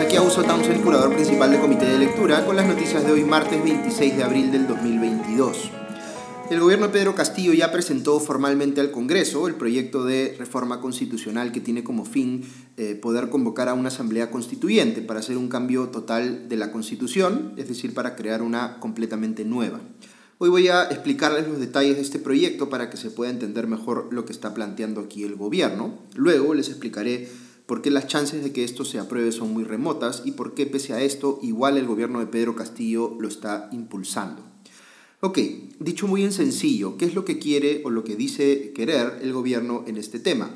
aquí 0.00 0.16
Augusto 0.16 0.42
Townsend, 0.42 0.82
curador 0.82 1.12
principal 1.12 1.50
del 1.50 1.60
Comité 1.60 1.84
de 1.84 1.98
Lectura, 1.98 2.46
con 2.46 2.56
las 2.56 2.66
noticias 2.66 3.04
de 3.04 3.12
hoy, 3.12 3.24
martes 3.24 3.62
26 3.62 4.16
de 4.16 4.22
abril 4.22 4.50
del 4.50 4.66
2022. 4.66 5.70
El 6.50 6.60
gobierno 6.60 6.86
de 6.86 6.92
Pedro 6.92 7.14
Castillo 7.14 7.52
ya 7.52 7.70
presentó 7.70 8.18
formalmente 8.18 8.80
al 8.80 8.90
Congreso 8.90 9.46
el 9.48 9.54
proyecto 9.54 10.04
de 10.04 10.34
reforma 10.38 10.80
constitucional 10.80 11.52
que 11.52 11.60
tiene 11.60 11.84
como 11.84 12.06
fin 12.06 12.42
eh, 12.78 12.94
poder 12.94 13.28
convocar 13.28 13.68
a 13.68 13.74
una 13.74 13.88
asamblea 13.88 14.30
constituyente 14.30 15.02
para 15.02 15.20
hacer 15.20 15.36
un 15.36 15.48
cambio 15.48 15.88
total 15.88 16.48
de 16.48 16.56
la 16.56 16.72
constitución, 16.72 17.52
es 17.58 17.68
decir, 17.68 17.92
para 17.92 18.16
crear 18.16 18.40
una 18.40 18.80
completamente 18.80 19.44
nueva. 19.44 19.80
Hoy 20.38 20.48
voy 20.48 20.68
a 20.68 20.84
explicarles 20.84 21.46
los 21.46 21.60
detalles 21.60 21.96
de 21.96 22.02
este 22.02 22.18
proyecto 22.18 22.70
para 22.70 22.88
que 22.88 22.96
se 22.96 23.10
pueda 23.10 23.30
entender 23.30 23.66
mejor 23.66 24.08
lo 24.10 24.24
que 24.24 24.32
está 24.32 24.54
planteando 24.54 25.02
aquí 25.02 25.22
el 25.22 25.36
gobierno. 25.36 25.98
Luego 26.14 26.54
les 26.54 26.68
explicaré 26.68 27.28
por 27.66 27.82
qué 27.82 27.90
las 27.90 28.06
chances 28.06 28.42
de 28.42 28.52
que 28.52 28.64
esto 28.64 28.84
se 28.84 28.98
apruebe 28.98 29.32
son 29.32 29.52
muy 29.52 29.64
remotas 29.64 30.22
y 30.24 30.32
por 30.32 30.54
qué 30.54 30.66
pese 30.66 30.92
a 30.92 31.02
esto 31.02 31.38
igual 31.42 31.76
el 31.78 31.86
gobierno 31.86 32.20
de 32.20 32.26
Pedro 32.26 32.56
Castillo 32.56 33.16
lo 33.18 33.28
está 33.28 33.68
impulsando. 33.72 34.42
Ok, 35.20 35.38
dicho 35.78 36.08
muy 36.08 36.24
en 36.24 36.32
sencillo, 36.32 36.96
¿qué 36.96 37.04
es 37.04 37.14
lo 37.14 37.24
que 37.24 37.38
quiere 37.38 37.82
o 37.84 37.90
lo 37.90 38.02
que 38.02 38.16
dice 38.16 38.72
querer 38.74 39.20
el 39.22 39.32
gobierno 39.32 39.84
en 39.86 39.96
este 39.96 40.18
tema? 40.18 40.50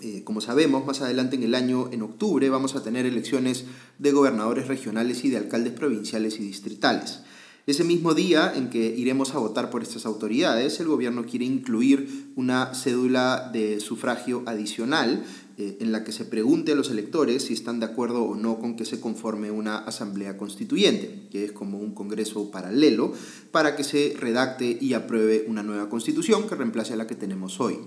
Eh, 0.00 0.22
como 0.24 0.40
sabemos, 0.40 0.86
más 0.86 1.02
adelante 1.02 1.36
en 1.36 1.42
el 1.42 1.54
año, 1.54 1.90
en 1.92 2.02
octubre, 2.02 2.48
vamos 2.48 2.74
a 2.74 2.82
tener 2.82 3.06
elecciones 3.06 3.66
de 3.98 4.12
gobernadores 4.12 4.66
regionales 4.66 5.24
y 5.24 5.30
de 5.30 5.36
alcaldes 5.36 5.74
provinciales 5.74 6.40
y 6.40 6.42
distritales. 6.42 7.20
Ese 7.64 7.84
mismo 7.84 8.12
día 8.12 8.52
en 8.56 8.70
que 8.70 8.96
iremos 8.96 9.34
a 9.34 9.38
votar 9.38 9.70
por 9.70 9.82
estas 9.82 10.04
autoridades, 10.04 10.80
el 10.80 10.88
gobierno 10.88 11.24
quiere 11.24 11.44
incluir 11.44 12.32
una 12.34 12.74
cédula 12.74 13.50
de 13.52 13.78
sufragio 13.78 14.42
adicional 14.46 15.24
eh, 15.58 15.78
en 15.80 15.92
la 15.92 16.04
que 16.04 16.12
se 16.12 16.24
pregunte 16.24 16.72
a 16.72 16.74
los 16.74 16.90
electores 16.90 17.44
si 17.44 17.54
están 17.54 17.80
de 17.80 17.86
acuerdo 17.86 18.22
o 18.22 18.34
no 18.36 18.58
con 18.58 18.76
que 18.76 18.84
se 18.84 19.00
conforme 19.00 19.50
una 19.50 19.78
asamblea 19.78 20.36
constituyente, 20.36 21.28
que 21.30 21.44
es 21.44 21.52
como 21.52 21.78
un 21.78 21.94
congreso 21.94 22.50
paralelo, 22.50 23.12
para 23.50 23.76
que 23.76 23.84
se 23.84 24.14
redacte 24.18 24.78
y 24.80 24.94
apruebe 24.94 25.44
una 25.48 25.62
nueva 25.62 25.88
constitución 25.88 26.48
que 26.48 26.54
reemplace 26.54 26.94
a 26.94 26.96
la 26.96 27.06
que 27.06 27.14
tenemos 27.14 27.60
hoy. 27.60 27.78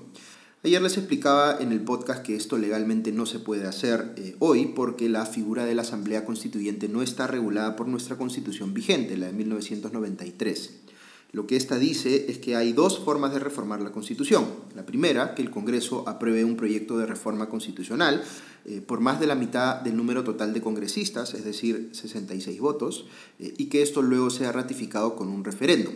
Ayer 0.65 0.81
les 0.81 0.97
explicaba 0.97 1.57
en 1.59 1.71
el 1.71 1.81
podcast 1.81 2.23
que 2.23 2.35
esto 2.35 2.57
legalmente 2.57 3.11
no 3.11 3.27
se 3.27 3.37
puede 3.37 3.67
hacer 3.67 4.13
eh, 4.17 4.35
hoy 4.39 4.73
porque 4.75 5.09
la 5.09 5.27
figura 5.27 5.63
de 5.63 5.75
la 5.75 5.83
Asamblea 5.83 6.25
Constituyente 6.25 6.89
no 6.89 7.03
está 7.03 7.27
regulada 7.27 7.75
por 7.75 7.87
nuestra 7.87 8.17
constitución 8.17 8.73
vigente, 8.73 9.15
la 9.15 9.27
de 9.27 9.33
1993. 9.33 10.84
Lo 11.31 11.47
que 11.47 11.57
esta 11.57 11.77
dice 11.77 12.25
es 12.29 12.37
que 12.37 12.55
hay 12.55 12.71
dos 12.71 12.99
formas 12.99 13.33
de 13.33 13.39
reformar 13.39 13.81
la 13.81 13.91
Constitución. 13.91 14.45
La 14.75 14.85
primera, 14.85 15.35
que 15.35 15.41
el 15.41 15.51
Congreso 15.51 16.07
apruebe 16.07 16.45
un 16.45 16.55
proyecto 16.55 16.97
de 16.97 17.05
reforma 17.05 17.49
constitucional 17.49 18.23
eh, 18.67 18.81
por 18.81 18.99
más 18.99 19.19
de 19.19 19.27
la 19.27 19.35
mitad 19.35 19.81
del 19.81 19.95
número 19.95 20.23
total 20.23 20.51
de 20.51 20.61
congresistas, 20.61 21.35
es 21.35 21.45
decir, 21.45 21.89
66 21.91 22.59
votos, 22.59 23.05
eh, 23.37 23.53
y 23.57 23.65
que 23.65 23.83
esto 23.83 24.01
luego 24.01 24.31
sea 24.31 24.51
ratificado 24.51 25.15
con 25.15 25.29
un 25.29 25.43
referéndum. 25.43 25.93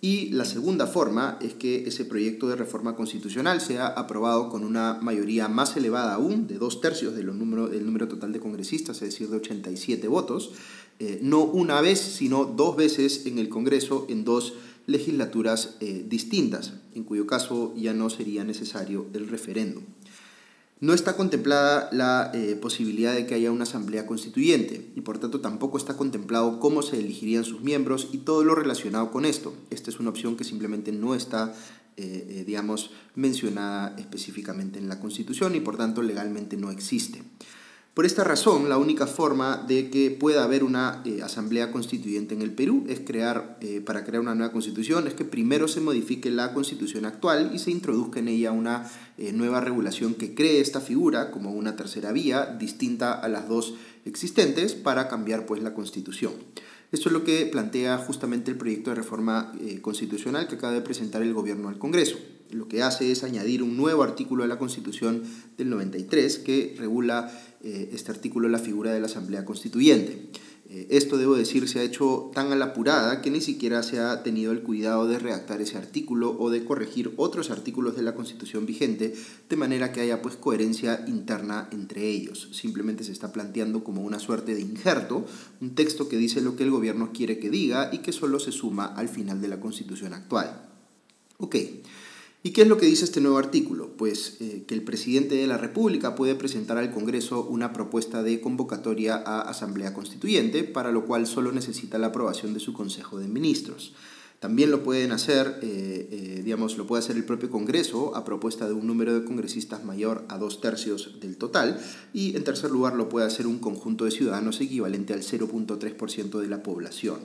Y 0.00 0.28
la 0.28 0.44
segunda 0.44 0.86
forma 0.86 1.38
es 1.40 1.54
que 1.54 1.88
ese 1.88 2.04
proyecto 2.04 2.46
de 2.46 2.56
reforma 2.56 2.94
constitucional 2.94 3.60
sea 3.62 3.86
aprobado 3.86 4.50
con 4.50 4.62
una 4.62 4.98
mayoría 5.00 5.48
más 5.48 5.76
elevada 5.78 6.14
aún, 6.14 6.46
de 6.46 6.58
dos 6.58 6.80
tercios 6.80 7.16
del 7.16 7.36
número, 7.36 7.68
del 7.68 7.86
número 7.86 8.06
total 8.06 8.30
de 8.30 8.38
congresistas, 8.38 8.96
es 8.96 9.08
decir, 9.08 9.28
de 9.30 9.38
87 9.38 10.06
votos, 10.06 10.52
eh, 11.00 11.18
no 11.22 11.42
una 11.42 11.80
vez, 11.80 11.98
sino 11.98 12.44
dos 12.44 12.76
veces 12.76 13.26
en 13.26 13.38
el 13.38 13.48
Congreso 13.48 14.06
en 14.08 14.24
dos 14.24 14.54
legislaturas 14.86 15.76
eh, 15.80 16.04
distintas, 16.08 16.74
en 16.94 17.04
cuyo 17.04 17.26
caso 17.26 17.74
ya 17.76 17.92
no 17.94 18.10
sería 18.10 18.44
necesario 18.44 19.06
el 19.12 19.28
referéndum. 19.28 19.82
No 20.80 20.92
está 20.92 21.16
contemplada 21.16 21.88
la 21.92 22.30
eh, 22.34 22.56
posibilidad 22.56 23.14
de 23.14 23.26
que 23.26 23.34
haya 23.34 23.50
una 23.50 23.62
asamblea 23.62 24.06
constituyente 24.06 24.92
y 24.94 25.00
por 25.00 25.18
tanto 25.18 25.40
tampoco 25.40 25.78
está 25.78 25.96
contemplado 25.96 26.60
cómo 26.60 26.82
se 26.82 26.98
elegirían 26.98 27.44
sus 27.44 27.62
miembros 27.62 28.08
y 28.12 28.18
todo 28.18 28.44
lo 28.44 28.54
relacionado 28.54 29.10
con 29.10 29.24
esto. 29.24 29.54
Esta 29.70 29.90
es 29.90 29.98
una 29.98 30.10
opción 30.10 30.36
que 30.36 30.44
simplemente 30.44 30.92
no 30.92 31.14
está, 31.14 31.54
digamos, 31.96 32.90
mencionada 33.14 33.94
específicamente 33.98 34.78
en 34.78 34.88
la 34.88 35.00
Constitución 35.00 35.54
y 35.54 35.60
por 35.60 35.76
tanto 35.76 36.02
legalmente 36.02 36.56
no 36.56 36.70
existe. 36.70 37.22
Por 37.94 38.06
esta 38.06 38.24
razón, 38.24 38.68
la 38.68 38.76
única 38.76 39.06
forma 39.06 39.56
de 39.68 39.88
que 39.88 40.10
pueda 40.10 40.42
haber 40.42 40.64
una 40.64 41.00
eh, 41.04 41.22
asamblea 41.22 41.70
constituyente 41.70 42.34
en 42.34 42.42
el 42.42 42.50
Perú 42.50 42.84
es 42.88 42.98
crear, 42.98 43.56
eh, 43.60 43.80
para 43.80 44.02
crear 44.02 44.20
una 44.20 44.34
nueva 44.34 44.52
constitución, 44.52 45.06
es 45.06 45.14
que 45.14 45.24
primero 45.24 45.68
se 45.68 45.80
modifique 45.80 46.28
la 46.32 46.52
constitución 46.52 47.04
actual 47.04 47.52
y 47.54 47.60
se 47.60 47.70
introduzca 47.70 48.18
en 48.18 48.26
ella 48.26 48.50
una 48.50 48.90
eh, 49.16 49.32
nueva 49.32 49.60
regulación 49.60 50.14
que 50.14 50.34
cree 50.34 50.60
esta 50.60 50.80
figura 50.80 51.30
como 51.30 51.52
una 51.52 51.76
tercera 51.76 52.10
vía 52.10 52.46
distinta 52.58 53.12
a 53.12 53.28
las 53.28 53.48
dos 53.48 53.74
existentes 54.04 54.74
para 54.74 55.06
cambiar 55.06 55.46
pues 55.46 55.62
la 55.62 55.72
constitución. 55.72 56.32
Esto 56.92 57.08
es 57.08 57.12
lo 57.12 57.24
que 57.24 57.46
plantea 57.46 57.98
justamente 57.98 58.50
el 58.50 58.56
proyecto 58.56 58.90
de 58.90 58.96
reforma 58.96 59.52
constitucional 59.82 60.46
que 60.46 60.54
acaba 60.54 60.72
de 60.72 60.80
presentar 60.80 61.22
el 61.22 61.34
gobierno 61.34 61.68
al 61.68 61.78
Congreso 61.78 62.18
lo 62.54 62.68
que 62.68 62.82
hace 62.82 63.10
es 63.10 63.24
añadir 63.24 63.62
un 63.62 63.76
nuevo 63.76 64.02
artículo 64.02 64.44
a 64.44 64.46
la 64.46 64.58
Constitución 64.58 65.22
del 65.58 65.70
93 65.70 66.38
que 66.38 66.74
regula 66.78 67.30
eh, 67.62 67.90
este 67.92 68.12
artículo 68.12 68.48
la 68.48 68.58
figura 68.58 68.92
de 68.92 69.00
la 69.00 69.06
Asamblea 69.06 69.44
Constituyente. 69.44 70.28
Eh, 70.74 70.88
esto, 70.90 71.18
debo 71.18 71.36
decir, 71.36 71.68
se 71.68 71.78
ha 71.78 71.84
hecho 71.84 72.32
tan 72.34 72.50
a 72.50 72.56
la 72.56 72.64
apurada 72.66 73.22
que 73.22 73.30
ni 73.30 73.40
siquiera 73.40 73.84
se 73.84 74.00
ha 74.00 74.24
tenido 74.24 74.50
el 74.50 74.62
cuidado 74.62 75.06
de 75.06 75.20
redactar 75.20 75.60
ese 75.60 75.78
artículo 75.78 76.36
o 76.36 76.50
de 76.50 76.64
corregir 76.64 77.14
otros 77.16 77.52
artículos 77.52 77.94
de 77.94 78.02
la 78.02 78.16
Constitución 78.16 78.66
vigente 78.66 79.14
de 79.48 79.56
manera 79.56 79.92
que 79.92 80.00
haya 80.00 80.20
pues 80.20 80.34
coherencia 80.34 81.04
interna 81.06 81.68
entre 81.70 82.08
ellos. 82.08 82.48
Simplemente 82.52 83.04
se 83.04 83.12
está 83.12 83.30
planteando 83.30 83.84
como 83.84 84.02
una 84.02 84.18
suerte 84.18 84.56
de 84.56 84.62
injerto, 84.62 85.24
un 85.60 85.76
texto 85.76 86.08
que 86.08 86.16
dice 86.16 86.40
lo 86.40 86.56
que 86.56 86.64
el 86.64 86.72
gobierno 86.72 87.12
quiere 87.12 87.38
que 87.38 87.50
diga 87.50 87.90
y 87.92 87.98
que 87.98 88.10
solo 88.10 88.40
se 88.40 88.50
suma 88.50 88.86
al 88.86 89.08
final 89.08 89.40
de 89.40 89.48
la 89.48 89.60
Constitución 89.60 90.12
actual. 90.12 90.70
Ok. 91.38 91.54
¿Y 92.46 92.50
qué 92.50 92.60
es 92.60 92.68
lo 92.68 92.76
que 92.76 92.84
dice 92.84 93.06
este 93.06 93.22
nuevo 93.22 93.38
artículo? 93.38 93.96
Pues 93.96 94.36
eh, 94.40 94.64
que 94.68 94.74
el 94.74 94.82
presidente 94.82 95.34
de 95.34 95.46
la 95.46 95.56
República 95.56 96.14
puede 96.14 96.34
presentar 96.34 96.76
al 96.76 96.92
Congreso 96.92 97.42
una 97.42 97.72
propuesta 97.72 98.22
de 98.22 98.42
convocatoria 98.42 99.16
a 99.16 99.40
Asamblea 99.40 99.94
Constituyente, 99.94 100.62
para 100.62 100.92
lo 100.92 101.06
cual 101.06 101.26
solo 101.26 101.52
necesita 101.52 101.96
la 101.96 102.08
aprobación 102.08 102.52
de 102.52 102.60
su 102.60 102.74
Consejo 102.74 103.18
de 103.18 103.28
Ministros. 103.28 103.94
También 104.40 104.70
lo 104.70 104.82
pueden 104.82 105.12
hacer, 105.12 105.58
eh, 105.62 106.08
eh, 106.10 106.42
digamos, 106.44 106.76
lo 106.76 106.86
puede 106.86 107.02
hacer 107.02 107.16
el 107.16 107.24
propio 107.24 107.48
Congreso 107.48 108.14
a 108.14 108.26
propuesta 108.26 108.68
de 108.68 108.74
un 108.74 108.86
número 108.86 109.18
de 109.18 109.24
congresistas 109.24 109.82
mayor 109.82 110.26
a 110.28 110.36
dos 110.36 110.60
tercios 110.60 111.18
del 111.22 111.38
total. 111.38 111.80
Y 112.12 112.36
en 112.36 112.44
tercer 112.44 112.70
lugar 112.70 112.94
lo 112.94 113.08
puede 113.08 113.26
hacer 113.26 113.46
un 113.46 113.58
conjunto 113.58 114.04
de 114.04 114.10
ciudadanos 114.10 114.60
equivalente 114.60 115.14
al 115.14 115.22
0.3% 115.22 116.40
de 116.40 116.48
la 116.48 116.62
población. 116.62 117.20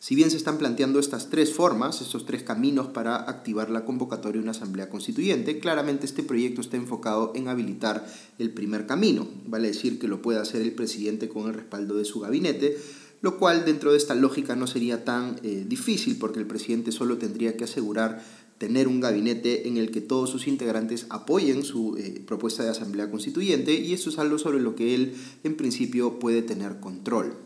Si 0.00 0.14
bien 0.14 0.30
se 0.30 0.38
están 0.38 0.56
planteando 0.56 0.98
estas 0.98 1.28
tres 1.28 1.52
formas, 1.52 2.00
estos 2.00 2.24
tres 2.24 2.42
caminos 2.42 2.86
para 2.86 3.16
activar 3.16 3.68
la 3.68 3.84
convocatoria 3.84 4.38
de 4.38 4.42
una 4.42 4.52
asamblea 4.52 4.88
constituyente, 4.88 5.60
claramente 5.60 6.06
este 6.06 6.22
proyecto 6.22 6.62
está 6.62 6.78
enfocado 6.78 7.32
en 7.34 7.48
habilitar 7.48 8.10
el 8.38 8.50
primer 8.50 8.86
camino, 8.86 9.28
vale 9.46 9.68
decir 9.68 9.98
que 9.98 10.08
lo 10.08 10.22
puede 10.22 10.38
hacer 10.38 10.62
el 10.62 10.72
presidente 10.72 11.28
con 11.28 11.48
el 11.48 11.54
respaldo 11.54 11.98
de 11.98 12.06
su 12.06 12.18
gabinete, 12.18 12.78
lo 13.20 13.38
cual 13.38 13.66
dentro 13.66 13.92
de 13.92 13.98
esta 13.98 14.14
lógica 14.14 14.56
no 14.56 14.66
sería 14.66 15.04
tan 15.04 15.38
eh, 15.42 15.66
difícil 15.68 16.16
porque 16.16 16.38
el 16.38 16.46
presidente 16.46 16.92
solo 16.92 17.18
tendría 17.18 17.58
que 17.58 17.64
asegurar 17.64 18.24
tener 18.56 18.88
un 18.88 19.00
gabinete 19.00 19.68
en 19.68 19.76
el 19.76 19.90
que 19.90 20.00
todos 20.00 20.30
sus 20.30 20.46
integrantes 20.46 21.04
apoyen 21.10 21.62
su 21.62 21.98
eh, 21.98 22.22
propuesta 22.26 22.62
de 22.62 22.70
asamblea 22.70 23.10
constituyente 23.10 23.74
y 23.74 23.92
eso 23.92 24.08
es 24.08 24.18
algo 24.18 24.38
sobre 24.38 24.60
lo 24.60 24.74
que 24.74 24.94
él 24.94 25.12
en 25.44 25.56
principio 25.56 26.18
puede 26.18 26.40
tener 26.40 26.80
control. 26.80 27.36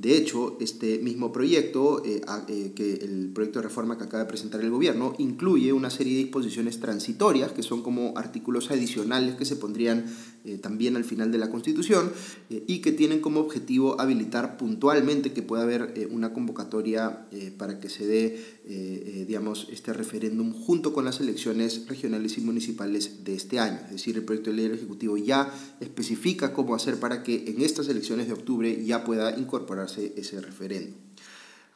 De 0.00 0.16
hecho, 0.16 0.56
este 0.60 0.98
mismo 1.00 1.30
proyecto, 1.30 2.02
eh, 2.06 2.22
eh, 2.48 2.72
que 2.74 2.94
el 2.94 3.30
proyecto 3.34 3.58
de 3.58 3.64
reforma 3.64 3.98
que 3.98 4.04
acaba 4.04 4.22
de 4.22 4.30
presentar 4.30 4.62
el 4.62 4.70
gobierno, 4.70 5.12
incluye 5.18 5.74
una 5.74 5.90
serie 5.90 6.14
de 6.14 6.22
disposiciones 6.22 6.80
transitorias, 6.80 7.52
que 7.52 7.62
son 7.62 7.82
como 7.82 8.14
artículos 8.16 8.70
adicionales 8.70 9.34
que 9.34 9.44
se 9.44 9.56
pondrían 9.56 10.06
eh, 10.44 10.58
también 10.58 10.96
al 10.96 11.04
final 11.04 11.30
de 11.30 11.38
la 11.38 11.50
Constitución 11.50 12.12
y 12.48 12.80
que 12.80 12.92
tienen 12.92 13.20
como 13.20 13.40
objetivo 13.40 14.00
habilitar 14.00 14.56
puntualmente 14.56 15.32
que 15.32 15.42
pueda 15.42 15.62
haber 15.62 16.08
una 16.10 16.32
convocatoria 16.32 17.26
para 17.58 17.78
que 17.78 17.88
se 17.88 18.06
dé, 18.06 19.24
digamos, 19.26 19.68
este 19.70 19.92
referéndum 19.92 20.52
junto 20.52 20.92
con 20.92 21.04
las 21.04 21.20
elecciones 21.20 21.86
regionales 21.86 22.38
y 22.38 22.40
municipales 22.40 23.24
de 23.24 23.34
este 23.34 23.58
año. 23.58 23.78
Es 23.86 23.92
decir, 23.92 24.16
el 24.16 24.24
proyecto 24.24 24.50
de 24.50 24.56
ley 24.56 24.64
del 24.66 24.78
Ejecutivo 24.78 25.16
ya 25.16 25.52
especifica 25.80 26.52
cómo 26.52 26.74
hacer 26.74 26.98
para 26.98 27.22
que 27.22 27.44
en 27.46 27.62
estas 27.62 27.88
elecciones 27.88 28.26
de 28.26 28.32
octubre 28.32 28.84
ya 28.84 29.04
pueda 29.04 29.38
incorporar 29.38 29.88
ese 30.16 30.40
referéndum. 30.40 30.94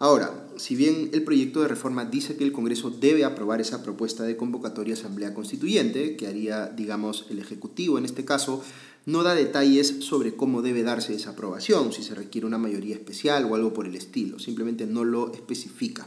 Ahora, 0.04 0.34
si 0.58 0.76
bien 0.76 1.08
el 1.14 1.24
proyecto 1.24 1.62
de 1.62 1.68
reforma 1.68 2.04
dice 2.04 2.36
que 2.36 2.44
el 2.44 2.52
Congreso 2.52 2.90
debe 2.90 3.24
aprobar 3.24 3.62
esa 3.62 3.82
propuesta 3.82 4.22
de 4.24 4.36
convocatoria 4.36 4.92
Asamblea 4.92 5.32
Constituyente, 5.32 6.14
que 6.16 6.26
haría, 6.26 6.66
digamos, 6.66 7.24
el 7.30 7.38
Ejecutivo 7.38 7.96
en 7.96 8.04
este 8.04 8.26
caso, 8.26 8.62
no 9.06 9.22
da 9.22 9.34
detalles 9.34 10.04
sobre 10.04 10.36
cómo 10.36 10.60
debe 10.60 10.82
darse 10.82 11.14
esa 11.14 11.30
aprobación, 11.30 11.90
si 11.94 12.02
se 12.02 12.14
requiere 12.14 12.46
una 12.46 12.58
mayoría 12.58 12.96
especial 12.96 13.46
o 13.46 13.54
algo 13.54 13.72
por 13.72 13.86
el 13.86 13.94
estilo, 13.94 14.38
simplemente 14.38 14.84
no 14.84 15.04
lo 15.04 15.32
especifica. 15.32 16.06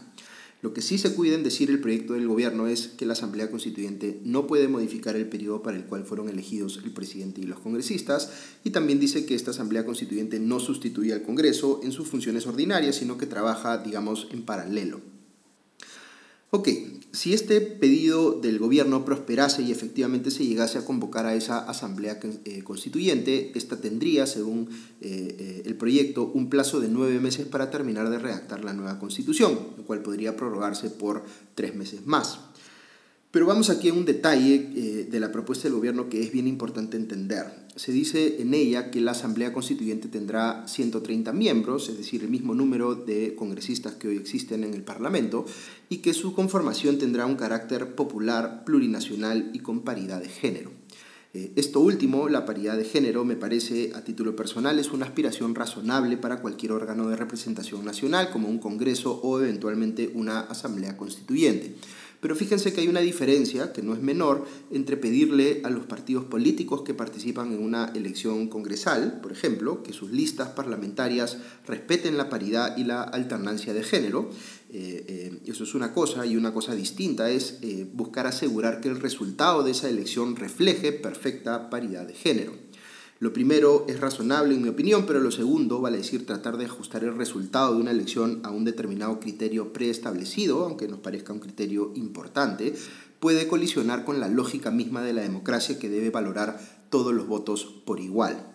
Lo 0.61 0.73
que 0.73 0.81
sí 0.81 0.97
se 0.97 1.13
cuida 1.13 1.35
en 1.35 1.43
decir 1.43 1.69
el 1.69 1.79
proyecto 1.79 2.13
del 2.13 2.27
gobierno 2.27 2.67
es 2.67 2.87
que 2.87 3.05
la 3.05 3.13
Asamblea 3.13 3.51
Constituyente 3.51 4.19
no 4.23 4.47
puede 4.47 4.67
modificar 4.67 5.15
el 5.15 5.29
periodo 5.29 5.61
para 5.61 5.77
el 5.77 5.85
cual 5.85 6.03
fueron 6.03 6.29
elegidos 6.29 6.81
el 6.83 6.91
presidente 6.91 7.41
y 7.41 7.43
los 7.43 7.59
congresistas 7.59 8.31
y 8.63 8.71
también 8.71 8.99
dice 8.99 9.25
que 9.27 9.35
esta 9.35 9.51
Asamblea 9.51 9.85
Constituyente 9.85 10.39
no 10.39 10.59
sustituye 10.59 11.13
al 11.13 11.21
Congreso 11.21 11.81
en 11.83 11.91
sus 11.91 12.07
funciones 12.07 12.47
ordinarias, 12.47 12.95
sino 12.95 13.17
que 13.17 13.27
trabaja, 13.27 13.77
digamos, 13.77 14.27
en 14.31 14.43
paralelo. 14.43 15.16
Ok, 16.49 16.69
si 17.11 17.33
este 17.33 17.59
pedido 17.59 18.39
del 18.39 18.57
gobierno 18.57 19.03
prosperase 19.03 19.63
y 19.63 19.71
efectivamente 19.73 20.31
se 20.31 20.45
llegase 20.45 20.77
a 20.77 20.85
convocar 20.85 21.25
a 21.25 21.35
esa 21.35 21.59
asamblea 21.59 22.19
eh, 22.23 22.63
constituyente, 22.63 23.51
esta 23.55 23.81
tendría, 23.81 24.25
según 24.25 24.69
eh, 25.01 25.35
eh, 25.39 25.63
el 25.65 25.75
proyecto, 25.75 26.31
un 26.33 26.49
plazo 26.49 26.79
de 26.79 26.87
nueve 26.87 27.19
meses 27.19 27.47
para 27.47 27.69
terminar 27.69 28.09
de 28.09 28.19
redactar 28.19 28.63
la 28.63 28.71
nueva 28.71 28.97
constitución, 28.97 29.59
lo 29.75 29.83
cual 29.83 30.01
podría 30.01 30.37
prorrogarse 30.37 30.89
por 30.89 31.25
tres 31.53 31.75
meses 31.75 32.05
más. 32.05 32.39
Pero 33.37 33.45
vamos 33.45 33.69
aquí 33.69 33.89
a 33.89 33.93
un 33.93 34.03
detalle 34.03 34.55
eh, 34.75 35.07
de 35.11 35.19
la 35.19 35.31
propuesta 35.31 35.65
del 35.67 35.75
gobierno 35.75 36.09
que 36.09 36.23
es 36.23 36.31
bien 36.31 36.47
importante 36.47 36.97
entender. 36.97 37.45
Se 37.75 37.91
dice 37.91 38.41
en 38.41 38.55
ella 38.55 38.89
que 38.89 38.99
la 38.99 39.11
Asamblea 39.11 39.53
Constituyente 39.53 40.07
tendrá 40.07 40.67
130 40.67 41.33
miembros, 41.33 41.87
es 41.87 41.97
decir, 41.99 42.23
el 42.23 42.31
mismo 42.31 42.55
número 42.55 42.95
de 42.95 43.35
congresistas 43.35 43.93
que 43.93 44.07
hoy 44.07 44.17
existen 44.17 44.63
en 44.63 44.73
el 44.73 44.81
Parlamento, 44.81 45.45
y 45.87 45.97
que 45.97 46.15
su 46.15 46.33
conformación 46.33 46.97
tendrá 46.97 47.27
un 47.27 47.35
carácter 47.35 47.93
popular, 47.93 48.63
plurinacional 48.65 49.51
y 49.53 49.59
con 49.59 49.81
paridad 49.81 50.19
de 50.19 50.29
género. 50.29 50.71
Eh, 51.35 51.51
esto 51.57 51.81
último, 51.81 52.29
la 52.29 52.43
paridad 52.43 52.75
de 52.75 52.85
género, 52.85 53.23
me 53.23 53.35
parece 53.35 53.91
a 53.93 54.03
título 54.03 54.35
personal 54.35 54.79
es 54.79 54.91
una 54.91 55.05
aspiración 55.05 55.53
razonable 55.53 56.17
para 56.17 56.41
cualquier 56.41 56.71
órgano 56.71 57.07
de 57.07 57.15
representación 57.15 57.85
nacional, 57.85 58.31
como 58.31 58.49
un 58.49 58.57
Congreso 58.57 59.19
o 59.21 59.39
eventualmente 59.39 60.09
una 60.15 60.39
Asamblea 60.39 60.97
Constituyente. 60.97 61.75
Pero 62.19 62.35
fíjense 62.35 62.73
que 62.73 62.81
hay 62.81 62.87
una 62.87 63.01
diferencia, 63.01 63.71
que 63.73 63.83
no 63.83 63.93
es 63.93 64.01
menor, 64.01 64.45
entre 64.71 64.97
pedirle 64.97 65.61
a 65.63 65.69
los 65.69 65.85
partidos 65.85 66.25
políticos 66.25 66.81
que 66.81 66.93
participan 66.93 67.51
en 67.51 67.61
una 67.61 67.91
elección 67.95 68.47
congresal, 68.47 69.19
por 69.21 69.31
ejemplo, 69.31 69.83
que 69.83 69.93
sus 69.93 70.11
listas 70.11 70.49
parlamentarias 70.49 71.37
respeten 71.65 72.17
la 72.17 72.29
paridad 72.29 72.75
y 72.77 72.83
la 72.83 73.03
alternancia 73.03 73.73
de 73.73 73.83
género. 73.83 74.31
Eh, 74.69 75.05
eh, 75.07 75.39
eso 75.45 75.63
es 75.63 75.75
una 75.75 75.93
cosa, 75.93 76.25
y 76.25 76.35
una 76.35 76.53
cosa 76.53 76.75
distinta 76.75 77.29
es 77.29 77.59
eh, 77.61 77.87
buscar 77.93 78.27
asegurar 78.27 78.81
que 78.81 78.89
el 78.89 78.99
resultado 78.99 79.63
de 79.63 79.71
esa 79.71 79.87
elección 79.87 80.35
refleje 80.35 80.91
perfecta 80.91 81.69
paridad 81.69 82.07
de 82.07 82.13
género. 82.13 82.66
Lo 83.19 83.33
primero 83.33 83.85
es 83.87 83.99
razonable 83.99 84.53
en 84.53 84.61
mi 84.61 84.69
opinión, 84.69 85.05
pero 85.07 85.19
lo 85.19 85.31
segundo, 85.31 85.81
vale 85.81 85.97
decir, 85.97 86.25
tratar 86.27 86.57
de 86.57 86.65
ajustar 86.65 87.03
el 87.03 87.17
resultado 87.17 87.73
de 87.73 87.81
una 87.81 87.91
elección 87.91 88.41
a 88.43 88.51
un 88.51 88.63
determinado 88.63 89.19
criterio 89.19 89.73
preestablecido, 89.73 90.63
aunque 90.63 90.87
nos 90.87 90.99
parezca 90.99 91.33
un 91.33 91.39
criterio 91.39 91.91
importante, 91.95 92.75
puede 93.19 93.47
colisionar 93.47 94.05
con 94.05 94.19
la 94.19 94.27
lógica 94.27 94.69
misma 94.69 95.01
de 95.01 95.13
la 95.13 95.23
democracia 95.23 95.79
que 95.79 95.89
debe 95.89 96.11
valorar 96.11 96.59
todos 96.91 97.13
los 97.13 97.27
votos 97.27 97.65
por 97.85 97.99
igual. 97.99 98.53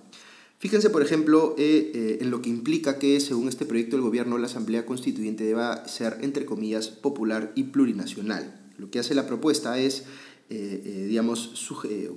Fíjense, 0.58 0.90
por 0.90 1.02
ejemplo, 1.02 1.56
eh, 1.58 1.90
eh, 1.92 2.18
en 2.20 2.30
lo 2.30 2.40
que 2.40 2.48
implica 2.48 3.00
que, 3.00 3.18
según 3.18 3.48
este 3.48 3.66
proyecto 3.66 3.96
del 3.96 4.04
gobierno, 4.04 4.38
la 4.38 4.46
Asamblea 4.46 4.86
Constituyente 4.86 5.42
deba 5.42 5.88
ser, 5.88 6.18
entre 6.20 6.46
comillas, 6.46 6.86
popular 6.86 7.50
y 7.56 7.64
plurinacional. 7.64 8.60
Lo 8.78 8.88
que 8.88 9.00
hace 9.00 9.16
la 9.16 9.26
propuesta 9.26 9.76
es 9.80 10.04
eh, 10.50 10.82
eh, 10.84 11.06
digamos, 11.08 11.50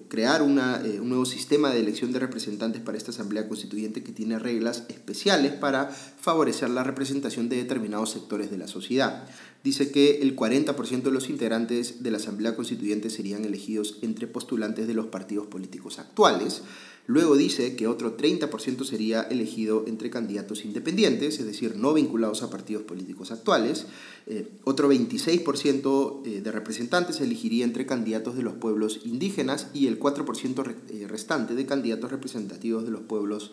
crear 0.09 0.41
una, 0.41 0.81
eh, 0.85 0.99
un 0.99 1.07
nuevo 1.07 1.25
sistema 1.25 1.69
de 1.69 1.79
elección 1.79 2.11
de 2.11 2.19
representantes 2.19 2.81
para 2.81 2.97
esta 2.97 3.11
Asamblea 3.11 3.47
Constituyente 3.47 4.03
que 4.03 4.11
tiene 4.11 4.39
reglas 4.39 4.83
especiales 4.89 5.53
para 5.53 5.89
favorecer 5.89 6.69
la 6.69 6.83
representación 6.83 7.47
de 7.47 7.57
determinados 7.57 8.09
sectores 8.09 8.51
de 8.51 8.57
la 8.57 8.67
sociedad. 8.67 9.27
Dice 9.65 9.91
que 9.91 10.21
el 10.21 10.35
40% 10.35 11.01
de 11.01 11.11
los 11.11 11.27
integrantes 11.27 12.03
de 12.03 12.11
la 12.11 12.17
Asamblea 12.17 12.55
Constituyente 12.55 13.09
serían 13.09 13.43
elegidos 13.43 13.97
entre 14.03 14.27
postulantes 14.27 14.87
de 14.87 14.93
los 14.93 15.07
partidos 15.07 15.47
políticos 15.47 15.99
actuales, 15.99 16.61
Luego 17.07 17.35
dice 17.35 17.75
que 17.75 17.87
otro 17.87 18.17
30% 18.17 18.83
sería 18.83 19.21
elegido 19.21 19.85
entre 19.87 20.09
candidatos 20.09 20.65
independientes, 20.65 21.39
es 21.39 21.45
decir, 21.45 21.75
no 21.75 21.93
vinculados 21.93 22.41
a 22.41 22.49
partidos 22.49 22.81
políticos 22.81 23.31
actuales. 23.31 23.85
Eh, 24.25 24.49
otro 24.63 24.91
26% 24.91 26.21
eh, 26.25 26.41
de 26.41 26.51
representantes 26.51 27.17
se 27.17 27.23
elegiría 27.23 27.63
entre 27.63 27.85
candidatos 27.85 28.35
de 28.35 28.41
los 28.41 28.55
pueblos 28.55 29.01
indígenas 29.05 29.67
y 29.71 29.85
el 29.85 29.99
4% 29.99 30.75
eh, 30.89 31.07
restante 31.07 31.53
de 31.53 31.65
candidatos 31.67 32.11
representativos 32.11 32.85
de 32.85 32.91
los 32.91 33.01
pueblos 33.01 33.51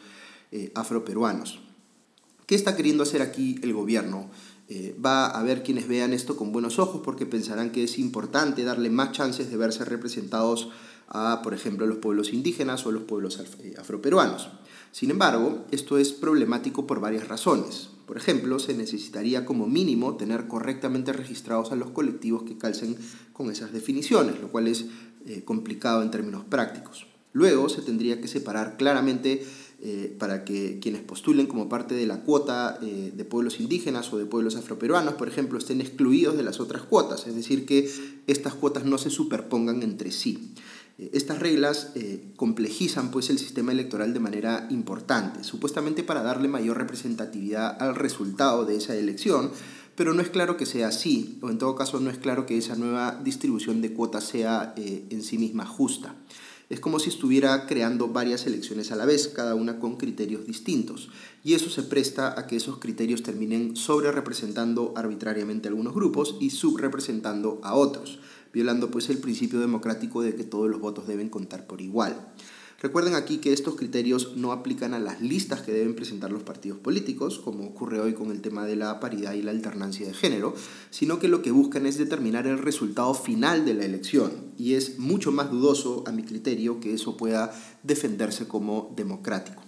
afroperuanos. 0.74 1.60
¿Qué 2.44 2.54
está 2.54 2.76
queriendo 2.76 3.04
hacer 3.04 3.22
aquí 3.22 3.58
el 3.62 3.72
gobierno? 3.72 4.30
Va 5.04 5.26
a 5.26 5.40
haber 5.40 5.62
quienes 5.62 5.86
vean 5.86 6.12
esto 6.12 6.36
con 6.36 6.50
buenos 6.50 6.78
ojos 6.78 7.02
porque 7.04 7.26
pensarán 7.26 7.72
que 7.72 7.84
es 7.84 7.98
importante 7.98 8.64
darle 8.64 8.88
más 8.88 9.12
chances 9.12 9.50
de 9.50 9.56
verse 9.56 9.84
representados 9.84 10.70
a, 11.14 11.42
por 11.42 11.52
ejemplo, 11.52 11.86
los 11.86 11.98
pueblos 11.98 12.32
indígenas 12.32 12.86
o 12.86 12.92
los 12.92 13.02
pueblos 13.02 13.38
eh, 13.38 13.74
afroperuanos. 13.78 14.48
Sin 14.92 15.10
embargo, 15.10 15.66
esto 15.70 15.98
es 15.98 16.12
problemático 16.12 16.86
por 16.86 17.00
varias 17.00 17.28
razones. 17.28 17.90
Por 18.06 18.16
ejemplo, 18.16 18.58
se 18.58 18.74
necesitaría 18.74 19.44
como 19.44 19.66
mínimo 19.66 20.16
tener 20.16 20.48
correctamente 20.48 21.12
registrados 21.12 21.70
a 21.70 21.76
los 21.76 21.90
colectivos 21.90 22.44
que 22.44 22.56
calcen 22.56 22.96
con 23.32 23.50
esas 23.50 23.72
definiciones, 23.72 24.40
lo 24.40 24.50
cual 24.50 24.68
es 24.68 24.86
eh, 25.26 25.42
complicado 25.44 26.02
en 26.02 26.10
términos 26.10 26.44
prácticos. 26.44 27.06
Luego 27.34 27.68
se 27.68 27.82
tendría 27.82 28.20
que 28.20 28.28
separar 28.28 28.76
claramente 28.76 29.46
eh, 29.82 30.14
para 30.18 30.44
que 30.44 30.78
quienes 30.80 31.02
postulen 31.02 31.46
como 31.46 31.68
parte 31.68 31.94
de 31.94 32.06
la 32.06 32.20
cuota 32.20 32.78
de 32.80 33.24
pueblos 33.24 33.60
indígenas 33.60 34.12
o 34.12 34.18
de 34.18 34.26
pueblos 34.26 34.56
afroperuanos, 34.56 35.14
por 35.14 35.28
ejemplo, 35.28 35.58
estén 35.58 35.80
excluidos 35.80 36.36
de 36.36 36.42
las 36.42 36.60
otras 36.60 36.82
cuotas, 36.82 37.26
es 37.26 37.34
decir, 37.34 37.66
que 37.66 37.90
estas 38.26 38.54
cuotas 38.54 38.84
no 38.84 38.98
se 38.98 39.10
superpongan 39.10 39.82
entre 39.82 40.12
sí. 40.12 40.54
Eh, 40.98 41.10
estas 41.14 41.38
reglas 41.38 41.92
eh, 41.94 42.32
complejizan 42.36 43.10
pues, 43.10 43.30
el 43.30 43.38
sistema 43.38 43.72
electoral 43.72 44.12
de 44.12 44.20
manera 44.20 44.66
importante, 44.70 45.44
supuestamente 45.44 46.02
para 46.02 46.22
darle 46.22 46.48
mayor 46.48 46.78
representatividad 46.78 47.80
al 47.80 47.94
resultado 47.94 48.64
de 48.64 48.76
esa 48.76 48.94
elección, 48.94 49.50
pero 49.96 50.14
no 50.14 50.22
es 50.22 50.30
claro 50.30 50.56
que 50.56 50.66
sea 50.66 50.88
así, 50.88 51.38
o 51.42 51.50
en 51.50 51.58
todo 51.58 51.74
caso 51.74 52.00
no 52.00 52.10
es 52.10 52.18
claro 52.18 52.46
que 52.46 52.56
esa 52.56 52.76
nueva 52.76 53.20
distribución 53.22 53.82
de 53.82 53.92
cuotas 53.92 54.24
sea 54.24 54.74
eh, 54.76 55.06
en 55.10 55.22
sí 55.22 55.38
misma 55.38 55.66
justa. 55.66 56.14
Es 56.70 56.80
como 56.80 56.98
si 56.98 57.10
estuviera 57.10 57.66
creando 57.66 58.08
varias 58.08 58.46
elecciones 58.46 58.92
a 58.92 58.96
la 58.96 59.04
vez, 59.04 59.28
cada 59.28 59.54
una 59.54 59.78
con 59.78 59.96
criterios 59.96 60.46
distintos, 60.46 61.10
y 61.44 61.54
eso 61.54 61.70
se 61.70 61.82
presta 61.82 62.38
a 62.38 62.46
que 62.46 62.56
esos 62.56 62.78
criterios 62.78 63.22
terminen 63.22 63.76
sobre 63.76 64.10
representando 64.12 64.94
arbitrariamente 64.96 65.68
a 65.68 65.70
algunos 65.70 65.94
grupos 65.94 66.36
y 66.40 66.50
subrepresentando 66.50 67.60
a 67.62 67.74
otros 67.74 68.18
violando 68.52 68.90
pues 68.90 69.08
el 69.08 69.18
principio 69.18 69.60
democrático 69.60 70.22
de 70.22 70.34
que 70.34 70.44
todos 70.44 70.70
los 70.70 70.80
votos 70.80 71.06
deben 71.06 71.28
contar 71.28 71.66
por 71.66 71.80
igual. 71.80 72.32
Recuerden 72.80 73.14
aquí 73.14 73.38
que 73.38 73.52
estos 73.52 73.76
criterios 73.76 74.36
no 74.36 74.50
aplican 74.50 74.92
a 74.92 74.98
las 74.98 75.20
listas 75.20 75.62
que 75.62 75.72
deben 75.72 75.94
presentar 75.94 76.32
los 76.32 76.42
partidos 76.42 76.78
políticos, 76.78 77.38
como 77.38 77.64
ocurre 77.64 78.00
hoy 78.00 78.12
con 78.12 78.32
el 78.32 78.40
tema 78.40 78.66
de 78.66 78.74
la 78.74 78.98
paridad 78.98 79.34
y 79.34 79.42
la 79.42 79.52
alternancia 79.52 80.04
de 80.04 80.14
género, 80.14 80.52
sino 80.90 81.20
que 81.20 81.28
lo 81.28 81.42
que 81.42 81.52
buscan 81.52 81.86
es 81.86 81.96
determinar 81.96 82.48
el 82.48 82.58
resultado 82.58 83.14
final 83.14 83.64
de 83.64 83.74
la 83.74 83.84
elección, 83.84 84.32
y 84.58 84.74
es 84.74 84.98
mucho 84.98 85.32
más 85.32 85.50
dudoso, 85.50 86.04
a 86.06 86.12
mi 86.12 86.22
criterio, 86.22 86.80
que 86.80 86.94
eso 86.94 87.16
pueda 87.16 87.52
defenderse 87.82 88.48
como 88.48 88.92
democrático. 88.96 89.62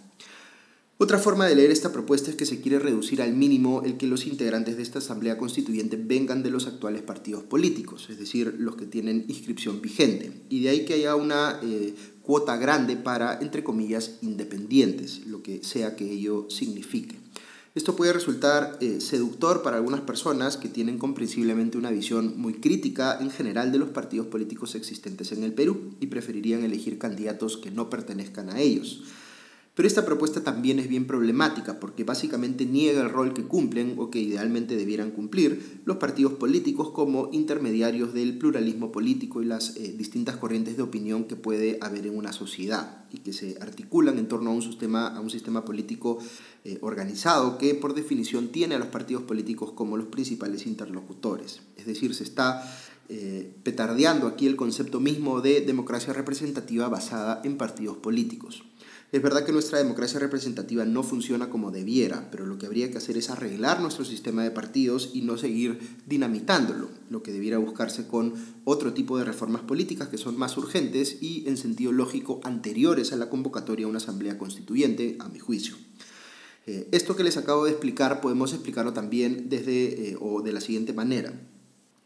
Otra 0.97 1.19
forma 1.19 1.47
de 1.47 1.57
leer 1.57 1.73
esta 1.73 1.93
propuesta 1.93 2.31
es 2.31 2.37
que 2.37 2.47
se 2.47 2.61
quiere 2.61 2.79
reducir 2.79 3.21
al 3.21 3.35
mínimo 3.35 3.83
el 3.85 3.97
que 3.97 4.07
los 4.07 4.27
integrantes 4.27 4.77
de 4.77 4.85
esta 4.85 5.01
Asamblea 5.01 5.39
Constituyente 5.39 5.97
vengan 5.97 6.45
de 6.45 6.51
los 6.51 6.69
actuales 6.69 7.03
partidos 7.03 7.43
políticos, 7.43 8.07
es 8.11 8.19
decir, 8.19 8.55
los 8.59 8.77
que 8.77 8.87
tienen 8.87 9.25
inscripción 9.27 9.83
vigente, 9.83 10.45
y 10.49 10.63
de 10.63 10.69
ahí 10.69 10.85
que 10.85 10.95
haya 10.95 11.17
una 11.17 11.59
eh, 11.65 11.95
cuota 12.23 12.57
grande 12.57 12.97
para, 12.97 13.41
entre 13.41 13.65
comillas, 13.65 14.19
independientes, 14.23 15.27
lo 15.27 15.43
que 15.43 15.65
sea 15.65 15.97
que 15.97 16.11
ello 16.13 16.47
signifique. 16.49 17.24
Esto 17.75 17.97
puede 17.97 18.13
resultar 18.13 18.79
eh, 18.81 19.01
seductor 19.01 19.65
para 19.65 19.79
algunas 19.79 20.01
personas 20.03 20.57
que 20.57 20.69
tienen 20.69 20.97
comprensiblemente 20.97 21.77
una 21.77 21.91
visión 21.91 22.41
muy 22.41 22.55
crítica 22.55 23.19
en 23.21 23.31
general 23.31 23.73
de 23.73 23.79
los 23.79 23.89
partidos 23.89 24.29
políticos 24.29 24.77
existentes 24.77 25.33
en 25.33 25.43
el 25.43 25.55
Perú 25.55 25.97
y 25.99 26.07
preferirían 26.07 26.63
elegir 26.63 26.99
candidatos 26.99 27.57
que 27.57 27.73
no 27.73 27.91
pertenezcan 27.91 28.49
a 28.49 28.61
ellos. 28.61 29.03
Pero 29.75 29.89
esta 29.89 30.07
propuesta 30.07 30.45
también 30.45 30.79
es 30.79 30.89
bien 30.89 31.07
problemática 31.07 31.81
porque 31.81 32.05
básicamente 32.05 32.65
niega 32.65 33.03
el 33.03 33.11
rol 33.11 33.35
que 33.35 33.43
cumplen 33.43 33.97
o 33.99 34.09
que 34.09 34.21
idealmente 34.21 34.77
debieran 34.77 35.11
cumplir 35.11 35.81
los 35.85 35.97
partidos 35.97 36.35
políticos 36.35 36.91
como 36.91 37.29
intermediarios 37.33 38.15
del 38.15 38.39
pluralismo 38.39 38.93
político 38.93 39.43
y 39.43 39.47
las 39.47 39.77
eh, 39.77 39.93
distintas 39.99 40.37
corrientes 40.37 40.77
de 40.77 40.85
opinión 40.85 41.25
que 41.25 41.35
puede 41.35 41.79
haber 41.81 42.07
en 42.07 42.17
una 42.17 42.33
sociedad 42.33 43.05
y 43.11 43.19
que 43.19 43.33
se 43.33 43.59
articulan 43.61 44.19
en 44.19 44.29
torno 44.29 44.51
a 44.51 44.55
un 44.55 44.63
sistema, 44.63 45.09
a 45.09 45.21
un 45.21 45.31
sistema 45.31 45.65
político 45.65 46.19
eh, 46.65 46.79
organizado 46.81 47.59
que 47.59 47.75
por 47.75 47.95
definición 47.95 48.49
tiene 48.49 48.77
a 48.77 48.79
los 48.79 48.89
partidos 48.89 49.25
políticos 49.25 49.73
como 49.73 49.97
los 49.97 50.07
principales 50.07 50.67
interlocutores. 50.67 51.63
Es 51.77 51.87
decir, 51.87 52.15
se 52.15 52.23
está 52.23 52.63
eh, 53.09 53.53
petardeando 53.65 54.29
aquí 54.29 54.47
el 54.47 54.57
concepto 54.57 55.01
mismo 55.01 55.41
de 55.41 55.61
democracia 55.61 56.13
representativa 56.13 56.89
basada 56.89 57.43
en 57.45 57.57
partidos 57.57 57.97
políticos. 57.97 58.63
Es 59.15 59.23
verdad 59.23 59.45
que 59.45 59.53
nuestra 59.53 59.79
democracia 59.79 60.19
representativa 60.19 60.85
no 60.85 61.05
funciona 61.05 61.49
como 61.49 61.71
debiera, 61.71 62.33
pero 62.33 62.47
lo 62.47 62.59
que 62.59 62.67
habría 62.67 62.91
que 62.91 62.99
hacer 62.99 63.17
es 63.17 63.31
arreglar 63.31 63.81
nuestro 63.81 64.05
sistema 64.05 64.43
de 64.43 64.51
partidos 64.51 65.11
y 65.15 65.23
no 65.23 65.39
seguir 65.39 65.79
dinamitándolo, 66.05 66.91
lo 67.11 67.23
que 67.23 67.31
debiera 67.31 67.59
buscarse 67.59 68.09
con 68.09 68.35
otro 68.65 68.93
tipo 68.93 69.17
de 69.17 69.23
reformas 69.23 69.63
políticas 69.63 70.09
que 70.09 70.19
son 70.19 70.37
más 70.37 70.57
urgentes 70.57 71.19
y 71.23 71.45
en 71.47 71.57
sentido 71.57 71.93
lógico 71.93 72.41
anteriores 72.43 73.13
a 73.13 73.17
la 73.17 73.31
convocatoria 73.31 73.87
a 73.87 73.89
una 73.89 73.99
asamblea 73.99 74.37
constituyente, 74.37 75.17
a 75.21 75.29
mi 75.29 75.39
juicio. 75.39 75.77
Eh, 76.67 76.89
esto 76.91 77.15
que 77.15 77.23
les 77.23 77.37
acabo 77.37 77.67
de 77.67 77.71
explicar 77.71 78.21
podemos 78.21 78.53
explicarlo 78.53 78.95
también 78.95 79.49
desde 79.49 80.11
eh, 80.11 80.17
o 80.21 80.43
de 80.43 80.53
la 80.53 80.61
siguiente 80.61 80.93
manera 80.93 81.33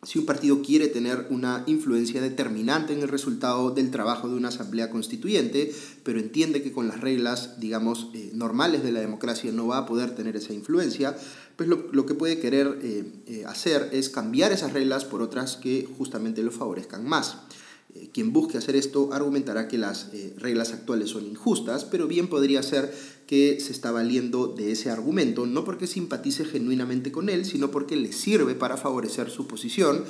si 0.04 0.18
un 0.18 0.26
partido 0.26 0.62
quiere 0.62 0.86
tener 0.86 1.26
una 1.30 1.64
influencia 1.66 2.20
determinante 2.20 2.92
en 2.92 3.00
el 3.00 3.08
resultado 3.08 3.72
del 3.72 3.90
trabajo 3.90 4.28
de 4.28 4.36
una 4.36 4.48
asamblea 4.48 4.90
constituyente, 4.90 5.74
pero 6.04 6.20
entiende 6.20 6.62
que 6.62 6.70
con 6.70 6.86
las 6.86 7.00
reglas, 7.00 7.58
digamos, 7.58 8.10
eh, 8.14 8.30
normales 8.32 8.84
de 8.84 8.92
la 8.92 9.00
democracia 9.00 9.50
no 9.50 9.66
va 9.66 9.78
a 9.78 9.86
poder 9.86 10.14
tener 10.14 10.36
esa 10.36 10.52
influencia, 10.52 11.16
pues 11.56 11.68
lo, 11.68 12.06
que 12.06 12.14
puede 12.14 12.38
querer 12.38 12.78
eh, 12.82 13.04
eh, 13.26 13.44
hacer 13.44 13.90
es 13.92 14.08
cambiar 14.08 14.52
esas 14.52 14.72
reglas 14.72 15.04
por 15.04 15.20
otras 15.22 15.56
que 15.56 15.88
justamente 15.98 16.44
lo 16.44 16.52
favorezcan 16.52 17.04
más. 17.04 17.38
Quien 18.12 18.32
busque 18.32 18.58
hacer 18.58 18.76
esto 18.76 19.10
argumentará 19.12 19.68
que 19.68 19.78
las 19.78 20.10
reglas 20.36 20.72
actuales 20.72 21.10
son 21.10 21.26
injustas, 21.26 21.84
pero 21.84 22.06
bien 22.06 22.28
podría 22.28 22.62
ser 22.62 22.92
que 23.28 23.60
se 23.60 23.72
está 23.72 23.92
valiendo 23.92 24.48
de 24.48 24.72
ese 24.72 24.90
argumento, 24.90 25.44
no 25.44 25.62
porque 25.62 25.86
simpatice 25.86 26.46
genuinamente 26.46 27.12
con 27.12 27.28
él, 27.28 27.44
sino 27.44 27.70
porque 27.70 27.94
le 27.94 28.12
sirve 28.12 28.54
para 28.54 28.78
favorecer 28.78 29.30
su 29.30 29.46
posición, 29.46 30.04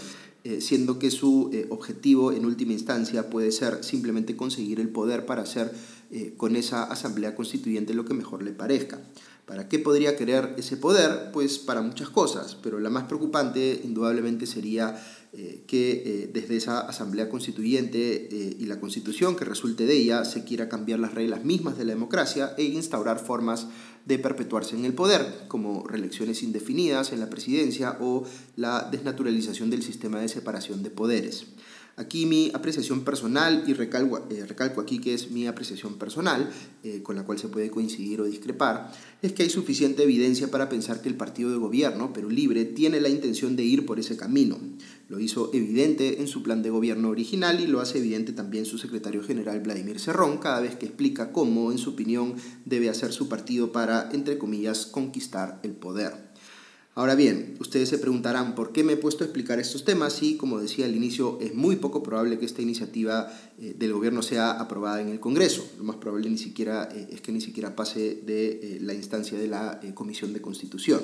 eh, 0.45 0.61
siendo 0.61 1.01
que 1.01 1.11
su 1.11 1.51
eh, 1.53 1.67
objetivo 1.69 2.31
en 2.31 2.47
última 2.47 2.73
instancia 2.73 3.29
puede 3.29 3.51
ser 3.51 3.83
simplemente 3.83 4.37
conseguir 4.37 4.79
el 4.79 4.89
poder 4.89 5.27
para 5.27 5.43
hacer 5.43 5.73
eh, 6.13 6.35
con 6.37 6.55
esa 6.55 6.85
asamblea 6.85 7.35
constituyente 7.35 7.93
lo 7.93 8.05
que 8.05 8.15
mejor 8.15 8.45
le 8.45 8.53
parezca. 8.53 9.01
¿Para 9.47 9.69
qué 9.69 9.81
podría 9.81 10.17
querer 10.17 10.55
ese 10.57 10.77
poder? 10.77 11.33
Pues 11.33 11.59
para 11.59 11.83
muchas 11.83 12.11
cosas, 12.11 12.57
pero 12.63 12.79
la 12.79 12.89
más 12.89 13.05
preocupante 13.05 13.81
indudablemente 13.83 14.47
sería 14.47 14.97
eh, 15.35 15.65
que 15.67 15.91
eh, 15.91 16.31
desde 16.33 16.57
esa 16.57 16.81
asamblea 16.81 17.29
constituyente 17.29 18.29
eh, 18.31 18.57
y 18.59 18.65
la 18.65 18.81
constitución 18.81 19.37
que 19.37 19.45
resulte 19.45 19.85
de 19.85 19.95
ella 19.95 20.25
se 20.25 20.45
quiera 20.45 20.71
cambiar 20.71 21.01
las 21.01 21.13
reglas 21.13 21.45
mismas 21.45 21.77
de 21.77 21.85
la 21.85 21.93
democracia 21.93 22.55
e 22.57 22.65
instaurar 22.65 23.19
formas 23.19 23.67
de 24.07 24.19
perpetuarse 24.19 24.75
en 24.75 24.87
el 24.87 24.95
poder, 24.95 25.45
como 25.49 25.87
reelecciones 25.87 26.43
indefinidas 26.43 27.13
en 27.13 27.21
la 27.21 27.29
presidencia 27.29 27.99
o 28.01 28.25
la 28.57 28.89
desnaturalización 28.91 29.69
del 29.69 29.83
sistema 29.83 30.19
de 30.19 30.29
separación 30.29 30.83
de 30.83 30.91
poderes. 30.91 31.45
Aquí 31.99 32.27
mi 32.27 32.53
apreciación 32.55 33.03
personal, 33.03 33.65
y 33.67 33.73
recalco, 33.73 34.25
eh, 34.31 34.47
recalco 34.47 34.81
aquí 34.81 35.01
que 35.01 35.15
es 35.15 35.33
mi 35.33 35.49
apreciación 35.49 35.99
personal, 35.99 36.49
eh, 36.85 37.03
con 37.03 37.17
la 37.17 37.25
cual 37.25 37.41
se 37.41 37.49
puede 37.49 37.71
coincidir 37.71 38.21
o 38.21 38.25
discrepar, 38.25 38.93
es 39.21 39.33
que 39.33 39.43
hay 39.43 39.51
suficiente 39.51 40.05
evidencia 40.05 40.49
para 40.49 40.69
pensar 40.69 41.03
que 41.03 41.09
el 41.09 41.17
partido 41.17 41.51
de 41.51 41.57
gobierno, 41.57 42.13
Perú 42.13 42.31
Libre, 42.31 42.65
tiene 42.67 43.01
la 43.01 43.09
intención 43.09 43.57
de 43.57 43.65
ir 43.65 43.85
por 43.85 43.99
ese 43.99 44.17
camino. 44.17 44.61
Lo 45.09 45.19
hizo 45.19 45.51
evidente 45.53 46.21
en 46.21 46.29
su 46.29 46.45
plan 46.45 46.63
de 46.63 46.71
gobierno 46.71 47.09
original 47.09 47.61
y 47.61 47.67
lo 47.67 47.81
hace 47.81 47.99
evidente 47.99 48.33
también 48.33 48.65
su 48.65 48.79
secretario 48.79 49.25
general 49.25 49.59
Vladimir 49.59 49.99
Cerrón 49.99 50.39
cada 50.39 50.61
vez 50.61 50.77
que 50.77 50.87
explica 50.87 51.33
cómo, 51.33 51.73
en 51.73 51.79
su 51.79 51.91
opinión, 51.91 52.35
debe 52.65 52.91
hacer 52.91 53.13
su 53.13 53.29
partido 53.29 53.73
para, 53.73 54.09
entre 54.13 54.39
comillas, 54.39 54.87
conquistar 54.87 55.59
el 55.65 55.73
poder. 55.73 56.28
Ahora 56.99 57.15
bien, 57.15 57.55
ustedes 57.61 57.89
se 57.91 57.99
preguntarán 57.99 58.57
por 58.57 58.73
qué 58.73 58.83
me 58.83 58.95
he 58.95 58.97
puesto 58.97 59.23
a 59.23 59.29
explicar 59.29 59.61
estos 59.61 59.85
temas 59.85 60.21
y, 60.21 60.37
como 60.37 60.59
decía 60.59 60.85
al 60.85 60.97
inicio, 60.97 61.39
es 61.41 61.55
muy 61.55 61.77
poco 61.77 62.03
probable 62.03 62.41
que 62.41 62.45
esta 62.45 62.61
iniciativa 62.61 63.33
eh, 63.61 63.73
del 63.79 63.93
gobierno 63.93 64.21
sea 64.21 64.51
aprobada 64.51 65.01
en 65.01 65.09
el 65.09 65.21
Congreso. 65.21 65.65
Lo 65.79 65.85
más 65.85 65.95
probable 65.95 66.29
ni 66.29 66.39
siquiera, 66.39 66.89
eh, 66.93 67.07
es 67.13 67.21
que 67.21 67.31
ni 67.31 67.41
siquiera 67.41 67.77
pase 67.77 68.21
de 68.27 68.49
eh, 68.51 68.79
la 68.81 68.95
instancia 68.95 69.39
de 69.39 69.47
la 69.47 69.79
Comisión 69.95 70.33
de 70.33 70.41
Constitución. 70.41 71.01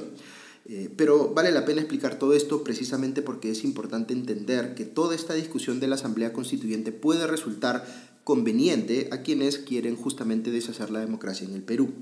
pero 0.96 1.32
vale 1.32 1.52
la 1.52 1.64
pena 1.64 1.82
explicar 1.82 2.18
todo 2.18 2.32
esto 2.32 2.64
precisamente 2.64 3.22
porque 3.22 3.52
es 3.52 3.62
importante 3.62 4.14
entender 4.14 4.74
que 4.74 4.86
toda 4.86 5.14
esta 5.14 5.34
discusión 5.34 5.78
de 5.78 5.86
la 5.86 5.94
Asamblea 5.94 6.32
Constituyente 6.32 6.90
puede 6.90 7.28
resultar 7.28 7.84
conveniente 8.25 9.09
a 9.12 9.21
quienes 9.21 9.59
quieren 9.59 9.97
justamente 9.97 10.50
deshacer 10.50 10.90
la 10.90 11.00
democracia 11.00 11.47
en 11.47 11.54
el 11.54 11.62
Perú. 11.62 11.93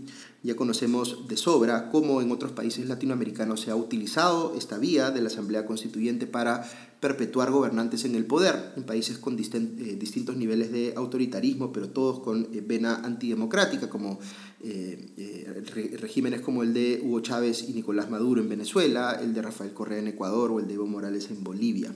Ya 0.44 0.56
conocemos 0.56 1.28
de 1.28 1.36
sobra 1.36 1.90
cómo 1.90 2.22
en 2.22 2.30
otros 2.30 2.52
países 2.52 2.88
latinoamericanos 2.88 3.60
se 3.60 3.72
ha 3.72 3.76
utilizado 3.76 4.54
esta 4.56 4.78
vía 4.78 5.10
de 5.10 5.20
la 5.20 5.28
Asamblea 5.28 5.66
Constituyente 5.66 6.26
para 6.26 6.64
perpetuar 7.00 7.50
gobernantes 7.50 8.04
en 8.04 8.14
el 8.14 8.24
poder, 8.24 8.72
en 8.76 8.84
países 8.84 9.18
con 9.18 9.36
eh, 9.36 9.96
distintos 9.98 10.36
niveles 10.36 10.70
de 10.70 10.94
autoritarismo, 10.96 11.72
pero 11.72 11.88
todos 11.88 12.20
con 12.20 12.48
eh, 12.52 12.62
vena 12.64 13.00
antidemocrática, 13.02 13.90
como 13.90 14.20
eh, 14.62 15.64
regímenes 16.00 16.40
como 16.40 16.62
el 16.62 16.72
de 16.72 17.00
Hugo 17.02 17.18
Chávez 17.18 17.68
y 17.68 17.72
Nicolás 17.72 18.08
Maduro 18.08 18.40
en 18.40 18.48
Venezuela, 18.48 19.18
el 19.20 19.34
de 19.34 19.42
Rafael 19.42 19.72
Correa 19.72 19.98
en 19.98 20.06
Ecuador 20.06 20.52
o 20.52 20.60
el 20.60 20.68
de 20.68 20.74
Evo 20.74 20.86
Morales 20.86 21.28
en 21.30 21.42
Bolivia. 21.42 21.92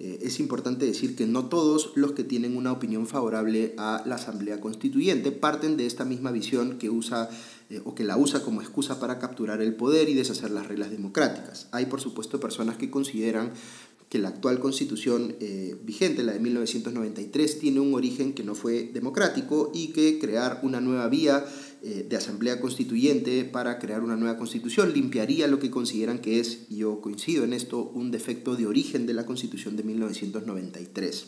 Eh, 0.00 0.18
es 0.22 0.40
importante 0.40 0.86
decir 0.86 1.14
que 1.14 1.26
no 1.26 1.46
todos 1.46 1.92
los 1.94 2.12
que 2.12 2.24
tienen 2.24 2.56
una 2.56 2.72
opinión 2.72 3.06
favorable 3.06 3.74
a 3.78 4.02
la 4.06 4.16
Asamblea 4.16 4.60
Constituyente 4.60 5.30
parten 5.30 5.76
de 5.76 5.86
esta 5.86 6.04
misma 6.04 6.32
visión 6.32 6.78
que 6.78 6.90
usa 6.90 7.30
eh, 7.70 7.80
o 7.84 7.94
que 7.94 8.02
la 8.02 8.16
usa 8.16 8.42
como 8.42 8.60
excusa 8.60 8.98
para 8.98 9.18
capturar 9.18 9.62
el 9.62 9.74
poder 9.74 10.08
y 10.08 10.14
deshacer 10.14 10.50
las 10.50 10.66
reglas 10.66 10.90
democráticas. 10.90 11.68
Hay, 11.70 11.86
por 11.86 12.00
supuesto, 12.00 12.40
personas 12.40 12.76
que 12.76 12.90
consideran 12.90 13.52
que 14.08 14.18
la 14.18 14.28
actual 14.28 14.60
constitución 14.60 15.36
eh, 15.40 15.76
vigente, 15.82 16.22
la 16.22 16.32
de 16.32 16.40
1993, 16.40 17.58
tiene 17.58 17.80
un 17.80 17.94
origen 17.94 18.32
que 18.32 18.44
no 18.44 18.54
fue 18.54 18.90
democrático 18.92 19.72
y 19.74 19.88
que 19.88 20.18
crear 20.18 20.60
una 20.62 20.80
nueva 20.80 21.08
vía 21.08 21.44
de 21.84 22.16
asamblea 22.16 22.60
constituyente 22.60 23.44
para 23.44 23.78
crear 23.78 24.02
una 24.02 24.16
nueva 24.16 24.38
constitución 24.38 24.92
limpiaría 24.92 25.46
lo 25.46 25.58
que 25.58 25.70
consideran 25.70 26.18
que 26.18 26.40
es, 26.40 26.66
y 26.70 26.76
yo 26.76 27.00
coincido 27.00 27.44
en 27.44 27.52
esto, 27.52 27.82
un 27.82 28.10
defecto 28.10 28.56
de 28.56 28.66
origen 28.66 29.06
de 29.06 29.14
la 29.14 29.26
constitución 29.26 29.76
de 29.76 29.82
1993. 29.82 31.26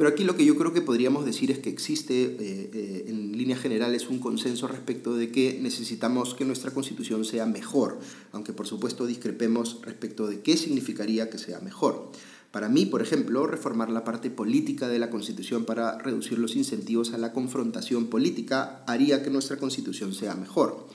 Pero 0.00 0.08
aquí 0.08 0.24
lo 0.24 0.34
que 0.34 0.46
yo 0.46 0.56
creo 0.56 0.72
que 0.72 0.80
podríamos 0.80 1.26
decir 1.26 1.50
es 1.50 1.58
que 1.58 1.68
existe 1.68 2.22
eh, 2.22 2.70
eh, 2.72 3.04
en 3.08 3.36
líneas 3.36 3.60
generales 3.60 4.08
un 4.08 4.18
consenso 4.18 4.66
respecto 4.66 5.14
de 5.14 5.30
que 5.30 5.58
necesitamos 5.60 6.32
que 6.32 6.46
nuestra 6.46 6.70
constitución 6.70 7.26
sea 7.26 7.44
mejor, 7.44 7.98
aunque 8.32 8.54
por 8.54 8.66
supuesto 8.66 9.04
discrepemos 9.04 9.78
respecto 9.82 10.26
de 10.26 10.40
qué 10.40 10.56
significaría 10.56 11.28
que 11.28 11.36
sea 11.36 11.60
mejor. 11.60 12.12
Para 12.50 12.68
mí, 12.68 12.84
por 12.84 13.00
ejemplo, 13.00 13.46
reformar 13.46 13.90
la 13.90 14.02
parte 14.02 14.28
política 14.28 14.88
de 14.88 14.98
la 14.98 15.08
Constitución 15.08 15.64
para 15.64 15.98
reducir 15.98 16.38
los 16.38 16.56
incentivos 16.56 17.12
a 17.12 17.18
la 17.18 17.32
confrontación 17.32 18.08
política 18.08 18.82
haría 18.88 19.22
que 19.22 19.30
nuestra 19.30 19.56
Constitución 19.56 20.12
sea 20.12 20.34
mejor. 20.34 20.88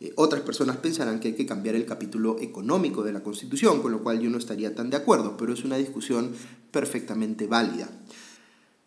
Eh, 0.00 0.12
otras 0.16 0.42
personas 0.42 0.76
pensarán 0.76 1.18
que 1.18 1.28
hay 1.28 1.34
que 1.34 1.46
cambiar 1.46 1.74
el 1.74 1.86
capítulo 1.86 2.36
económico 2.40 3.02
de 3.02 3.12
la 3.12 3.22
Constitución, 3.22 3.80
con 3.80 3.90
lo 3.90 4.02
cual 4.02 4.20
yo 4.20 4.28
no 4.28 4.36
estaría 4.36 4.74
tan 4.74 4.90
de 4.90 4.98
acuerdo, 4.98 5.36
pero 5.38 5.54
es 5.54 5.64
una 5.64 5.76
discusión 5.76 6.32
perfectamente 6.70 7.46
válida. 7.46 7.88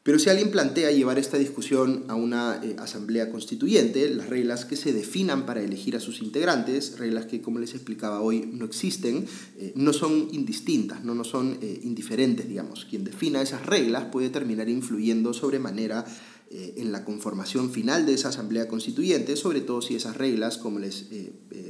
Pero 0.03 0.17
si 0.17 0.31
alguien 0.31 0.49
plantea 0.49 0.91
llevar 0.91 1.19
esta 1.19 1.37
discusión 1.37 2.05
a 2.07 2.15
una 2.15 2.59
eh, 2.63 2.75
asamblea 2.79 3.29
constituyente, 3.29 4.09
las 4.09 4.29
reglas 4.29 4.65
que 4.65 4.75
se 4.75 4.93
definan 4.93 5.45
para 5.45 5.61
elegir 5.61 5.95
a 5.95 5.99
sus 5.99 6.23
integrantes, 6.23 6.97
reglas 6.97 7.27
que 7.27 7.41
como 7.41 7.59
les 7.59 7.75
explicaba 7.75 8.19
hoy 8.19 8.49
no 8.51 8.65
existen, 8.65 9.27
eh, 9.57 9.73
no 9.75 9.93
son 9.93 10.29
indistintas, 10.31 11.03
no, 11.03 11.13
no 11.13 11.23
son 11.23 11.59
eh, 11.61 11.81
indiferentes, 11.83 12.49
digamos. 12.49 12.85
Quien 12.85 13.03
defina 13.03 13.43
esas 13.43 13.63
reglas 13.67 14.05
puede 14.05 14.31
terminar 14.31 14.69
influyendo 14.69 15.33
sobremanera 15.33 16.05
en 16.53 16.91
la 16.91 17.05
conformación 17.05 17.71
final 17.71 18.05
de 18.05 18.13
esa 18.13 18.27
asamblea 18.27 18.67
constituyente, 18.67 19.37
sobre 19.37 19.61
todo 19.61 19.81
si 19.81 19.95
esas 19.95 20.17
reglas, 20.17 20.57
como 20.57 20.79
les 20.79 21.05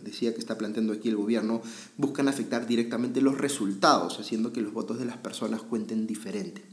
decía 0.03 0.33
que 0.33 0.39
está 0.39 0.57
planteando 0.57 0.91
aquí 0.91 1.07
el 1.07 1.17
gobierno, 1.17 1.61
buscan 1.97 2.27
afectar 2.27 2.65
directamente 2.65 3.21
los 3.21 3.37
resultados, 3.37 4.19
haciendo 4.19 4.51
que 4.51 4.61
los 4.61 4.73
votos 4.73 4.97
de 4.97 5.05
las 5.05 5.17
personas 5.17 5.61
cuenten 5.61 6.07
diferente. 6.07 6.63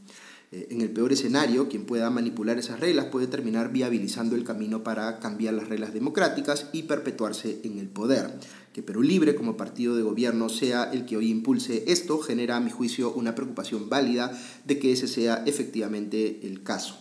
Eh, 0.51 0.69
en 0.71 0.81
el 0.81 0.91
peor 0.91 1.13
escenario, 1.13 1.69
quien 1.69 1.85
pueda 1.85 2.09
manipular 2.09 2.59
esas 2.59 2.81
reglas 2.81 3.07
puede 3.07 3.27
terminar 3.27 3.71
viabilizando 3.71 4.35
el 4.35 4.45
camino 4.45 4.83
para 4.83 5.19
cambiar 5.19 5.53
las 5.55 5.69
reglas 5.69 5.93
democráticas 5.93 6.69
y 6.73 6.85
perpetuarse 6.85 7.61
en 7.65 7.79
el 7.79 7.89
poder. 7.89 8.33
Que 8.73 8.83
Perú 8.83 9.03
Libre 9.03 9.35
como 9.35 9.59
partido 9.59 9.95
de 9.95 10.03
gobierno 10.03 10.49
sea 10.49 10.85
el 10.91 11.05
que 11.05 11.19
hoy 11.19 11.31
impulse 11.31 11.85
esto 11.89 12.19
genera, 12.19 12.57
a 12.57 12.61
mi 12.61 12.71
juicio, 12.71 13.13
una 13.13 13.35
preocupación 13.35 13.91
válida 13.91 14.33
de 14.65 14.79
que 14.79 14.93
ese 14.93 15.07
sea 15.07 15.43
efectivamente 15.45 16.41
el 16.47 16.63
caso. 16.63 16.97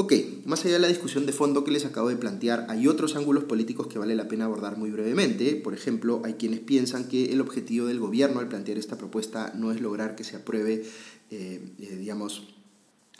Ok, 0.00 0.14
más 0.46 0.64
allá 0.64 0.76
de 0.76 0.80
la 0.80 0.88
discusión 0.88 1.26
de 1.26 1.32
fondo 1.34 1.62
que 1.62 1.72
les 1.72 1.84
acabo 1.84 2.08
de 2.08 2.16
plantear, 2.16 2.64
hay 2.70 2.88
otros 2.88 3.16
ángulos 3.16 3.44
políticos 3.44 3.86
que 3.86 3.98
vale 3.98 4.14
la 4.14 4.28
pena 4.28 4.46
abordar 4.46 4.78
muy 4.78 4.90
brevemente. 4.90 5.56
Por 5.56 5.74
ejemplo, 5.74 6.22
hay 6.24 6.34
quienes 6.34 6.60
piensan 6.60 7.06
que 7.06 7.34
el 7.34 7.40
objetivo 7.42 7.86
del 7.86 8.00
gobierno 8.00 8.40
al 8.40 8.48
plantear 8.48 8.78
esta 8.78 8.96
propuesta 8.96 9.52
no 9.54 9.72
es 9.72 9.82
lograr 9.82 10.16
que 10.16 10.24
se 10.24 10.36
apruebe 10.36 10.86
eh, 11.30 11.74
eh, 11.78 11.96
digamos, 11.96 12.42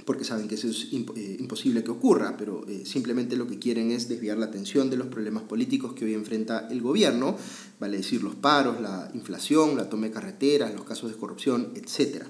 porque 0.04 0.24
saben 0.24 0.48
que 0.48 0.56
eso 0.56 0.66
es 0.68 0.88
eh, 0.92 1.36
imposible 1.38 1.84
que 1.84 1.92
ocurra, 1.92 2.36
pero 2.36 2.64
simplemente 2.84 3.36
lo 3.36 3.46
que 3.46 3.58
quieren 3.58 3.92
es 3.92 4.08
desviar 4.08 4.38
la 4.38 4.46
atención 4.46 4.90
de 4.90 4.96
los 4.96 5.06
problemas 5.06 5.44
políticos 5.44 5.92
que 5.92 6.06
hoy 6.06 6.14
enfrenta 6.14 6.66
el 6.70 6.80
gobierno, 6.80 7.36
vale 7.78 7.98
decir 7.98 8.22
los 8.22 8.34
paros, 8.34 8.80
la 8.80 9.10
inflación, 9.14 9.76
la 9.76 9.88
toma 9.88 10.06
de 10.06 10.12
carreteras, 10.12 10.74
los 10.74 10.84
casos 10.84 11.12
de 11.12 11.18
corrupción, 11.18 11.72
etc. 11.76 12.24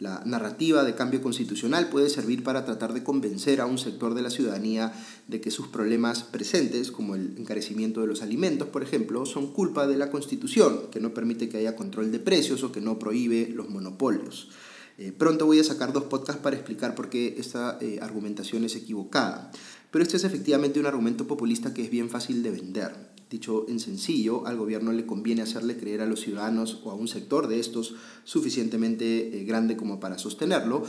La 0.00 0.22
narrativa 0.26 0.82
de 0.82 0.96
cambio 0.96 1.22
constitucional 1.22 1.88
puede 1.88 2.10
servir 2.10 2.42
para 2.42 2.64
tratar 2.64 2.92
de 2.92 3.04
convencer 3.04 3.60
a 3.60 3.66
un 3.66 3.78
sector 3.78 4.14
de 4.14 4.22
la 4.22 4.30
ciudadanía 4.30 4.92
de 5.28 5.40
que 5.40 5.52
sus 5.52 5.68
problemas 5.68 6.24
presentes, 6.24 6.90
como 6.90 7.14
el 7.14 7.36
encarecimiento 7.38 8.00
de 8.00 8.08
los 8.08 8.20
alimentos, 8.20 8.68
por 8.68 8.82
ejemplo, 8.82 9.24
son 9.24 9.52
culpa 9.52 9.86
de 9.86 9.96
la 9.96 10.10
Constitución, 10.10 10.90
que 10.90 11.00
no 11.00 11.14
permite 11.14 11.48
que 11.48 11.58
haya 11.58 11.76
control 11.76 12.10
de 12.10 12.18
precios 12.18 12.64
o 12.64 12.72
que 12.72 12.80
no 12.80 12.98
prohíbe 12.98 13.48
los 13.54 13.70
monopolios. 13.70 14.48
Eh, 14.96 15.12
pronto 15.16 15.46
voy 15.46 15.58
a 15.58 15.64
sacar 15.64 15.92
dos 15.92 16.04
podcasts 16.04 16.40
para 16.40 16.54
explicar 16.54 16.94
por 16.94 17.08
qué 17.08 17.34
esta 17.38 17.78
eh, 17.80 17.98
argumentación 18.00 18.64
es 18.64 18.76
equivocada. 18.76 19.50
Pero 19.90 20.04
este 20.04 20.16
es 20.16 20.24
efectivamente 20.24 20.78
un 20.78 20.86
argumento 20.86 21.26
populista 21.26 21.74
que 21.74 21.82
es 21.82 21.90
bien 21.90 22.10
fácil 22.10 22.42
de 22.42 22.50
vender. 22.50 23.14
Dicho 23.28 23.66
en 23.68 23.80
sencillo, 23.80 24.46
al 24.46 24.56
gobierno 24.56 24.92
le 24.92 25.06
conviene 25.06 25.42
hacerle 25.42 25.76
creer 25.76 26.02
a 26.02 26.06
los 26.06 26.20
ciudadanos 26.20 26.80
o 26.84 26.92
a 26.92 26.94
un 26.94 27.08
sector 27.08 27.48
de 27.48 27.58
estos 27.58 27.96
suficientemente 28.22 29.40
eh, 29.40 29.44
grande 29.44 29.76
como 29.76 29.98
para 29.98 30.18
sostenerlo, 30.18 30.84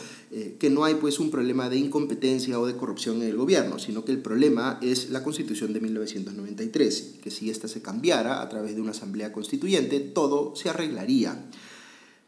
que 0.59 0.69
no 0.69 0.83
hay 0.83 0.95
pues 0.95 1.19
un 1.19 1.31
problema 1.31 1.69
de 1.69 1.77
incompetencia 1.77 2.59
o 2.59 2.67
de 2.67 2.75
corrupción 2.75 3.21
en 3.21 3.29
el 3.29 3.38
gobierno, 3.38 3.79
sino 3.79 4.05
que 4.05 4.12
el 4.12 4.21
problema 4.21 4.79
es 4.83 5.09
la 5.09 5.24
constitución 5.24 5.74
de 5.74 5.81
1993, 5.81 7.15
que 7.24 7.31
si 7.31 7.50
ésta 7.50 7.67
se 7.67 7.81
cambiara 7.81 8.41
a 8.41 8.50
través 8.50 8.75
de 8.75 8.81
una 8.81 8.91
asamblea 8.91 9.31
constituyente, 9.31 10.00
todo 10.00 10.55
se 10.55 10.69
arreglaría 10.69 11.50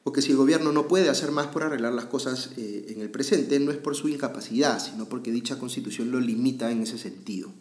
o 0.07 0.13
que 0.13 0.21
si 0.21 0.31
el 0.31 0.37
gobierno 0.37 0.71
no 0.71 0.87
puede 0.87 1.09
hacer 1.09 1.31
más 1.31 1.47
por 1.47 1.63
arreglar 1.63 1.91
las 1.91 2.05
cosas 2.05 2.51
eh, 2.55 2.85
en 2.95 3.01
el 3.01 3.09
presente, 3.09 3.59
no 3.59 3.71
es 3.71 3.77
por 3.77 3.93
su 3.93 4.07
incapacidad, 4.07 4.81
sino 4.81 5.09
porque 5.09 5.33
dicha 5.33 5.59
constitución 5.59 6.11
lo 6.11 6.21
limita 6.21 6.71
en 6.71 6.81
ese 6.81 6.97
sentido. 6.97 7.51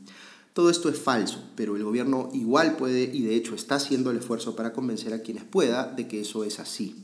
Todo 0.53 0.71
esto 0.71 0.88
es 0.88 0.97
falso, 0.97 1.43
pero 1.57 1.75
el 1.75 1.83
gobierno 1.83 2.31
igual 2.33 2.76
puede 2.76 3.11
y 3.12 3.23
de 3.23 3.35
hecho 3.35 3.57
está 3.57 3.75
haciendo 3.75 4.12
el 4.12 4.19
esfuerzo 4.19 4.55
para 4.55 4.73
convencer 4.73 5.12
a 5.12 5.23
quienes 5.23 5.43
pueda 5.43 5.93
de 5.93 6.07
que 6.07 6.21
eso 6.21 6.45
es 6.45 6.61
así. 6.61 6.95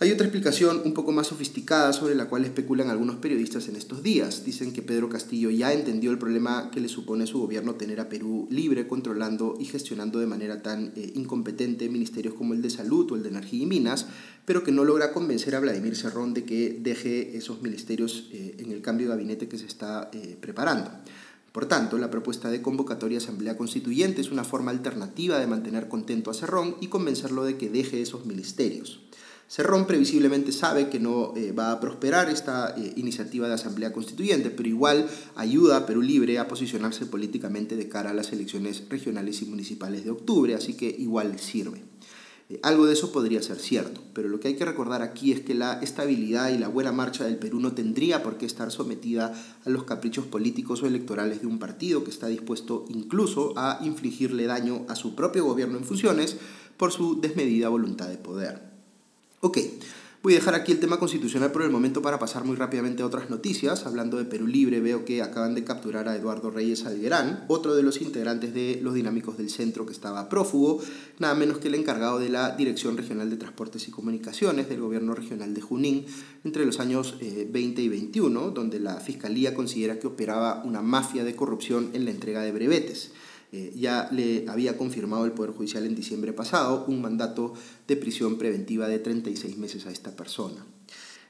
Hay 0.00 0.10
otra 0.10 0.26
explicación 0.26 0.82
un 0.84 0.92
poco 0.92 1.12
más 1.12 1.28
sofisticada 1.28 1.92
sobre 1.92 2.16
la 2.16 2.28
cual 2.28 2.44
especulan 2.44 2.90
algunos 2.90 3.16
periodistas 3.16 3.68
en 3.68 3.76
estos 3.76 4.02
días. 4.02 4.44
Dicen 4.44 4.72
que 4.72 4.82
Pedro 4.82 5.08
Castillo 5.08 5.50
ya 5.50 5.72
entendió 5.72 6.10
el 6.10 6.18
problema 6.18 6.72
que 6.72 6.80
le 6.80 6.88
supone 6.88 7.28
su 7.28 7.38
gobierno 7.38 7.76
tener 7.76 8.00
a 8.00 8.08
Perú 8.08 8.48
libre, 8.50 8.88
controlando 8.88 9.56
y 9.60 9.66
gestionando 9.66 10.18
de 10.18 10.26
manera 10.26 10.62
tan 10.62 10.92
eh, 10.96 11.12
incompetente 11.14 11.88
ministerios 11.88 12.34
como 12.34 12.54
el 12.54 12.62
de 12.62 12.70
Salud 12.70 13.12
o 13.12 13.14
el 13.14 13.22
de 13.22 13.28
Energía 13.28 13.62
y 13.62 13.66
Minas, 13.66 14.08
pero 14.44 14.64
que 14.64 14.72
no 14.72 14.82
logra 14.82 15.12
convencer 15.12 15.54
a 15.54 15.60
Vladimir 15.60 15.94
Cerrón 15.94 16.34
de 16.34 16.42
que 16.42 16.76
deje 16.82 17.36
esos 17.36 17.62
ministerios 17.62 18.30
eh, 18.32 18.56
en 18.58 18.72
el 18.72 18.82
cambio 18.82 19.06
de 19.06 19.14
gabinete 19.14 19.46
que 19.46 19.58
se 19.58 19.66
está 19.66 20.10
eh, 20.12 20.36
preparando. 20.40 20.90
Por 21.52 21.66
tanto, 21.66 21.98
la 21.98 22.10
propuesta 22.10 22.50
de 22.50 22.62
convocatoria 22.62 23.18
a 23.18 23.22
Asamblea 23.22 23.56
Constituyente 23.56 24.22
es 24.22 24.32
una 24.32 24.42
forma 24.42 24.72
alternativa 24.72 25.38
de 25.38 25.46
mantener 25.46 25.86
contento 25.86 26.32
a 26.32 26.34
Cerrón 26.34 26.74
y 26.80 26.88
convencerlo 26.88 27.44
de 27.44 27.56
que 27.56 27.70
deje 27.70 28.02
esos 28.02 28.26
ministerios. 28.26 29.04
Cerrón 29.46 29.86
previsiblemente 29.86 30.52
sabe 30.52 30.88
que 30.88 30.98
no 30.98 31.34
eh, 31.36 31.52
va 31.52 31.70
a 31.70 31.80
prosperar 31.80 32.30
esta 32.30 32.74
eh, 32.76 32.94
iniciativa 32.96 33.46
de 33.46 33.54
Asamblea 33.54 33.92
Constituyente, 33.92 34.50
pero 34.50 34.68
igual 34.68 35.06
ayuda 35.36 35.76
a 35.76 35.86
Perú 35.86 36.02
Libre 36.02 36.38
a 36.38 36.48
posicionarse 36.48 37.06
políticamente 37.06 37.76
de 37.76 37.88
cara 37.88 38.10
a 38.10 38.14
las 38.14 38.32
elecciones 38.32 38.88
regionales 38.88 39.42
y 39.42 39.44
municipales 39.44 40.04
de 40.04 40.10
octubre, 40.10 40.54
así 40.54 40.74
que 40.74 40.88
igual 40.88 41.38
sirve. 41.38 41.82
Eh, 42.50 42.58
algo 42.62 42.86
de 42.86 42.94
eso 42.94 43.12
podría 43.12 43.42
ser 43.42 43.58
cierto, 43.58 44.02
pero 44.12 44.28
lo 44.28 44.40
que 44.40 44.48
hay 44.48 44.56
que 44.56 44.64
recordar 44.64 45.02
aquí 45.02 45.32
es 45.32 45.40
que 45.40 45.54
la 45.54 45.80
estabilidad 45.80 46.50
y 46.50 46.58
la 46.58 46.68
buena 46.68 46.92
marcha 46.92 47.24
del 47.24 47.36
Perú 47.36 47.60
no 47.60 47.72
tendría 47.72 48.22
por 48.22 48.38
qué 48.38 48.46
estar 48.46 48.70
sometida 48.70 49.34
a 49.64 49.70
los 49.70 49.84
caprichos 49.84 50.26
políticos 50.26 50.82
o 50.82 50.86
electorales 50.86 51.42
de 51.42 51.46
un 51.46 51.58
partido 51.58 52.02
que 52.02 52.10
está 52.10 52.28
dispuesto 52.28 52.86
incluso 52.88 53.52
a 53.56 53.78
infligirle 53.82 54.46
daño 54.46 54.86
a 54.88 54.96
su 54.96 55.14
propio 55.14 55.44
gobierno 55.44 55.78
en 55.78 55.84
funciones 55.84 56.36
por 56.76 56.92
su 56.92 57.20
desmedida 57.20 57.68
voluntad 57.68 58.08
de 58.08 58.18
poder. 58.18 58.63
Ok, 59.44 59.58
Voy 60.22 60.32
a 60.32 60.36
dejar 60.36 60.54
aquí 60.54 60.72
el 60.72 60.80
tema 60.80 60.98
constitucional 60.98 61.52
por 61.52 61.60
el 61.60 61.70
momento 61.70 62.00
para 62.00 62.18
pasar 62.18 62.44
muy 62.44 62.56
rápidamente 62.56 63.02
a 63.02 63.06
otras 63.06 63.28
noticias. 63.28 63.84
Hablando 63.84 64.16
de 64.16 64.24
Perú 64.24 64.46
Libre, 64.46 64.80
veo 64.80 65.04
que 65.04 65.20
acaban 65.20 65.54
de 65.54 65.64
capturar 65.64 66.08
a 66.08 66.16
Eduardo 66.16 66.50
Reyes 66.50 66.86
Alguerán, 66.86 67.44
otro 67.48 67.74
de 67.74 67.82
los 67.82 68.00
integrantes 68.00 68.54
de 68.54 68.80
los 68.82 68.94
dinámicos 68.94 69.36
del 69.36 69.50
centro 69.50 69.84
que 69.84 69.92
estaba 69.92 70.30
prófugo, 70.30 70.80
nada 71.18 71.34
menos 71.34 71.58
que 71.58 71.68
el 71.68 71.74
encargado 71.74 72.18
de 72.18 72.30
la 72.30 72.56
Dirección 72.56 72.96
Regional 72.96 73.28
de 73.28 73.36
Transportes 73.36 73.86
y 73.86 73.90
Comunicaciones 73.90 74.66
del 74.70 74.80
Gobierno 74.80 75.14
Regional 75.14 75.52
de 75.52 75.60
Junín 75.60 76.06
entre 76.42 76.64
los 76.64 76.80
años 76.80 77.18
20 77.20 77.82
eh, 77.82 77.84
y 77.84 77.88
21, 77.90 78.50
donde 78.52 78.80
la 78.80 79.00
Fiscalía 79.00 79.54
considera 79.54 79.98
que 79.98 80.06
operaba 80.06 80.62
una 80.64 80.80
mafia 80.80 81.22
de 81.22 81.36
corrupción 81.36 81.90
en 81.92 82.06
la 82.06 82.12
entrega 82.12 82.40
de 82.40 82.52
brevetes. 82.52 83.10
Eh, 83.56 83.72
ya 83.76 84.08
le 84.10 84.46
había 84.48 84.76
confirmado 84.76 85.24
el 85.26 85.30
Poder 85.30 85.52
Judicial 85.52 85.86
en 85.86 85.94
diciembre 85.94 86.32
pasado 86.32 86.86
un 86.88 87.00
mandato 87.00 87.54
de 87.86 87.94
prisión 87.94 88.36
preventiva 88.36 88.88
de 88.88 88.98
36 88.98 89.58
meses 89.58 89.86
a 89.86 89.92
esta 89.92 90.16
persona. 90.16 90.66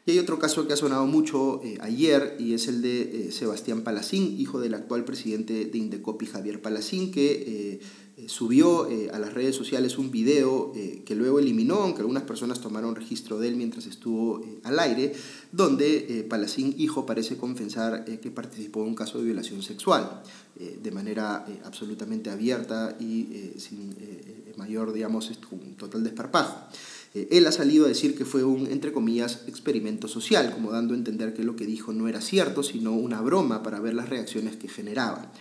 Y 0.06 0.12
hay 0.12 0.18
otro 0.18 0.38
caso 0.38 0.66
que 0.66 0.72
ha 0.72 0.76
sonado 0.76 1.04
mucho 1.04 1.60
eh, 1.62 1.76
ayer 1.82 2.36
y 2.38 2.54
es 2.54 2.66
el 2.66 2.80
de 2.80 3.02
eh, 3.28 3.30
Sebastián 3.30 3.82
Palacín, 3.82 4.40
hijo 4.40 4.58
del 4.58 4.72
actual 4.72 5.04
presidente 5.04 5.66
de 5.66 5.76
Indecopi, 5.76 6.24
Javier 6.24 6.62
Palacín, 6.62 7.12
que 7.12 7.82
subió 8.26 8.88
a 9.12 9.18
las 9.18 9.34
redes 9.34 9.56
sociales 9.56 9.98
un 9.98 10.10
video 10.10 10.72
que 11.04 11.14
luego 11.14 11.38
eliminó, 11.38 11.76
aunque 11.76 12.00
algunas 12.00 12.22
personas 12.22 12.60
tomaron 12.60 12.94
registro 12.94 13.38
de 13.38 13.48
él 13.48 13.56
mientras 13.56 13.86
estuvo 13.86 14.44
al 14.62 14.78
aire, 14.78 15.12
donde 15.52 16.26
Palacín, 16.28 16.74
hijo, 16.78 17.06
parece 17.06 17.36
confesar 17.36 18.04
que 18.04 18.30
participó 18.30 18.82
en 18.82 18.88
un 18.88 18.94
caso 18.94 19.18
de 19.18 19.24
violación 19.24 19.62
sexual. 19.62 20.22
Eh, 20.60 20.78
de 20.80 20.92
manera 20.92 21.44
eh, 21.48 21.58
absolutamente 21.64 22.30
abierta 22.30 22.96
y 23.00 23.26
eh, 23.32 23.54
sin 23.58 23.92
mayor, 24.56 24.92
digamos, 24.92 25.28
un 25.50 25.74
total 25.74 26.04
desparpajo. 26.04 26.68
él 27.12 27.44
ha 27.48 27.50
salido 27.50 27.86
a 27.86 27.88
decir 27.88 28.16
que 28.16 28.24
fue 28.24 28.44
un, 28.44 28.68
entre 28.68 28.92
comillas, 28.92 29.42
experimento 29.48 30.06
social, 30.06 30.52
como 30.52 30.70
dando 30.70 30.94
a 30.94 30.96
entender 30.96 31.34
que 31.34 31.42
lo 31.42 31.56
que 31.56 31.66
dijo 31.66 31.92
no 31.92 32.06
era 32.06 32.20
cierto, 32.20 32.62
sino 32.62 32.92
una 32.92 33.20
broma 33.20 33.64
para 33.64 33.80
ver 33.80 33.94
las 33.94 34.08
reacciones 34.08 34.54
que 34.54 34.68
generaba. 34.68 35.32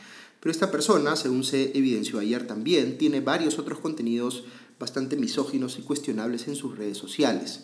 Pero 0.43 0.51
esta 0.51 0.71
persona, 0.71 1.15
según 1.15 1.45
se 1.45 1.71
evidenció 1.77 2.19
ayer 2.19 2.45
también, 2.45 2.97
tiene 2.97 3.21
varios 3.21 3.60
otros 3.60 3.79
contenidos 3.79 4.43
bastante 4.77 5.15
misóginos 5.15 5.79
y 5.79 5.84
cuestionables 5.84 6.49
en 6.49 6.58
sus 6.58 6.77
redes 6.77 6.97
sociales. 6.97 7.62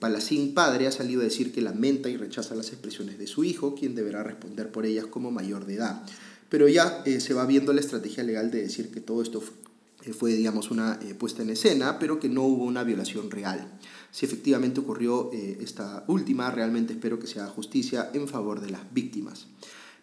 Palacín 0.00 0.52
padre 0.52 0.88
ha 0.88 0.90
salido 0.90 1.20
a 1.20 1.24
decir 1.24 1.52
que 1.52 1.62
lamenta 1.62 2.08
y 2.08 2.16
rechaza 2.16 2.56
las 2.56 2.70
expresiones 2.70 3.20
de 3.20 3.28
su 3.28 3.44
hijo, 3.44 3.76
quien 3.76 3.94
deberá 3.94 4.24
responder 4.24 4.72
por 4.72 4.84
ellas 4.84 5.06
como 5.06 5.30
mayor 5.30 5.64
de 5.66 5.74
edad. 5.74 6.02
Pero 6.48 6.66
ya 6.66 7.02
eh, 7.04 7.20
se 7.20 7.34
va 7.34 7.46
viendo 7.46 7.72
la 7.72 7.80
estrategia 7.80 8.24
legal 8.24 8.50
de 8.50 8.62
decir 8.62 8.90
que 8.90 9.00
todo 9.00 9.22
esto 9.22 9.40
fue, 9.40 10.32
eh, 10.32 10.36
digamos, 10.36 10.72
una 10.72 10.98
eh, 11.02 11.14
puesta 11.14 11.42
en 11.42 11.50
escena, 11.50 12.00
pero 12.00 12.18
que 12.18 12.28
no 12.28 12.42
hubo 12.42 12.64
una 12.64 12.82
violación 12.82 13.30
real. 13.30 13.78
Si 14.10 14.26
efectivamente 14.26 14.80
ocurrió 14.80 15.30
esta 15.32 16.04
última, 16.08 16.50
realmente 16.50 16.94
espero 16.94 17.20
que 17.20 17.26
se 17.26 17.40
haga 17.40 17.50
justicia 17.50 18.10
en 18.14 18.26
favor 18.26 18.60
de 18.60 18.70
las 18.70 18.80
víctimas. 18.92 19.46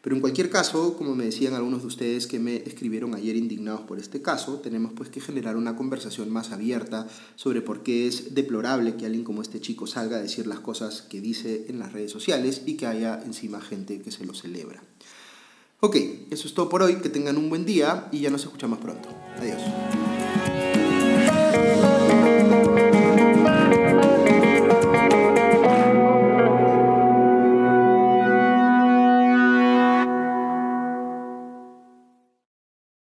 Pero 0.05 0.15
en 0.17 0.21
cualquier 0.21 0.51
caso, 0.51 0.95
como 0.97 1.15
me 1.15 1.25
decían 1.25 1.55
algunos 1.55 1.81
de 1.81 1.87
ustedes 1.87 2.27
que 2.27 2.37
me 2.37 2.57
escribieron 2.57 3.15
ayer 3.15 3.35
indignados 3.35 3.81
por 3.81 3.97
este 3.97 4.21
caso, 4.21 4.59
tenemos 4.59 4.93
pues 4.93 5.09
que 5.09 5.19
generar 5.19 5.57
una 5.57 5.75
conversación 5.75 6.29
más 6.29 6.51
abierta 6.51 7.07
sobre 7.35 7.61
por 7.61 7.81
qué 7.81 8.05
es 8.05 8.35
deplorable 8.35 8.97
que 8.97 9.07
alguien 9.07 9.23
como 9.23 9.41
este 9.41 9.59
chico 9.59 9.87
salga 9.87 10.17
a 10.17 10.21
decir 10.21 10.45
las 10.45 10.59
cosas 10.59 11.01
que 11.01 11.21
dice 11.21 11.65
en 11.69 11.79
las 11.79 11.91
redes 11.91 12.11
sociales 12.11 12.61
y 12.67 12.75
que 12.75 12.85
haya 12.85 13.19
encima 13.25 13.61
gente 13.61 13.99
que 13.99 14.11
se 14.11 14.27
lo 14.27 14.35
celebra. 14.35 14.83
Ok, 15.79 15.95
eso 16.29 16.47
es 16.47 16.53
todo 16.53 16.69
por 16.69 16.83
hoy, 16.83 16.97
que 16.97 17.09
tengan 17.09 17.37
un 17.37 17.49
buen 17.49 17.65
día 17.65 18.07
y 18.11 18.19
ya 18.19 18.29
nos 18.29 18.43
escuchamos 18.43 18.77
pronto. 18.77 19.09
Adiós. 19.39 19.63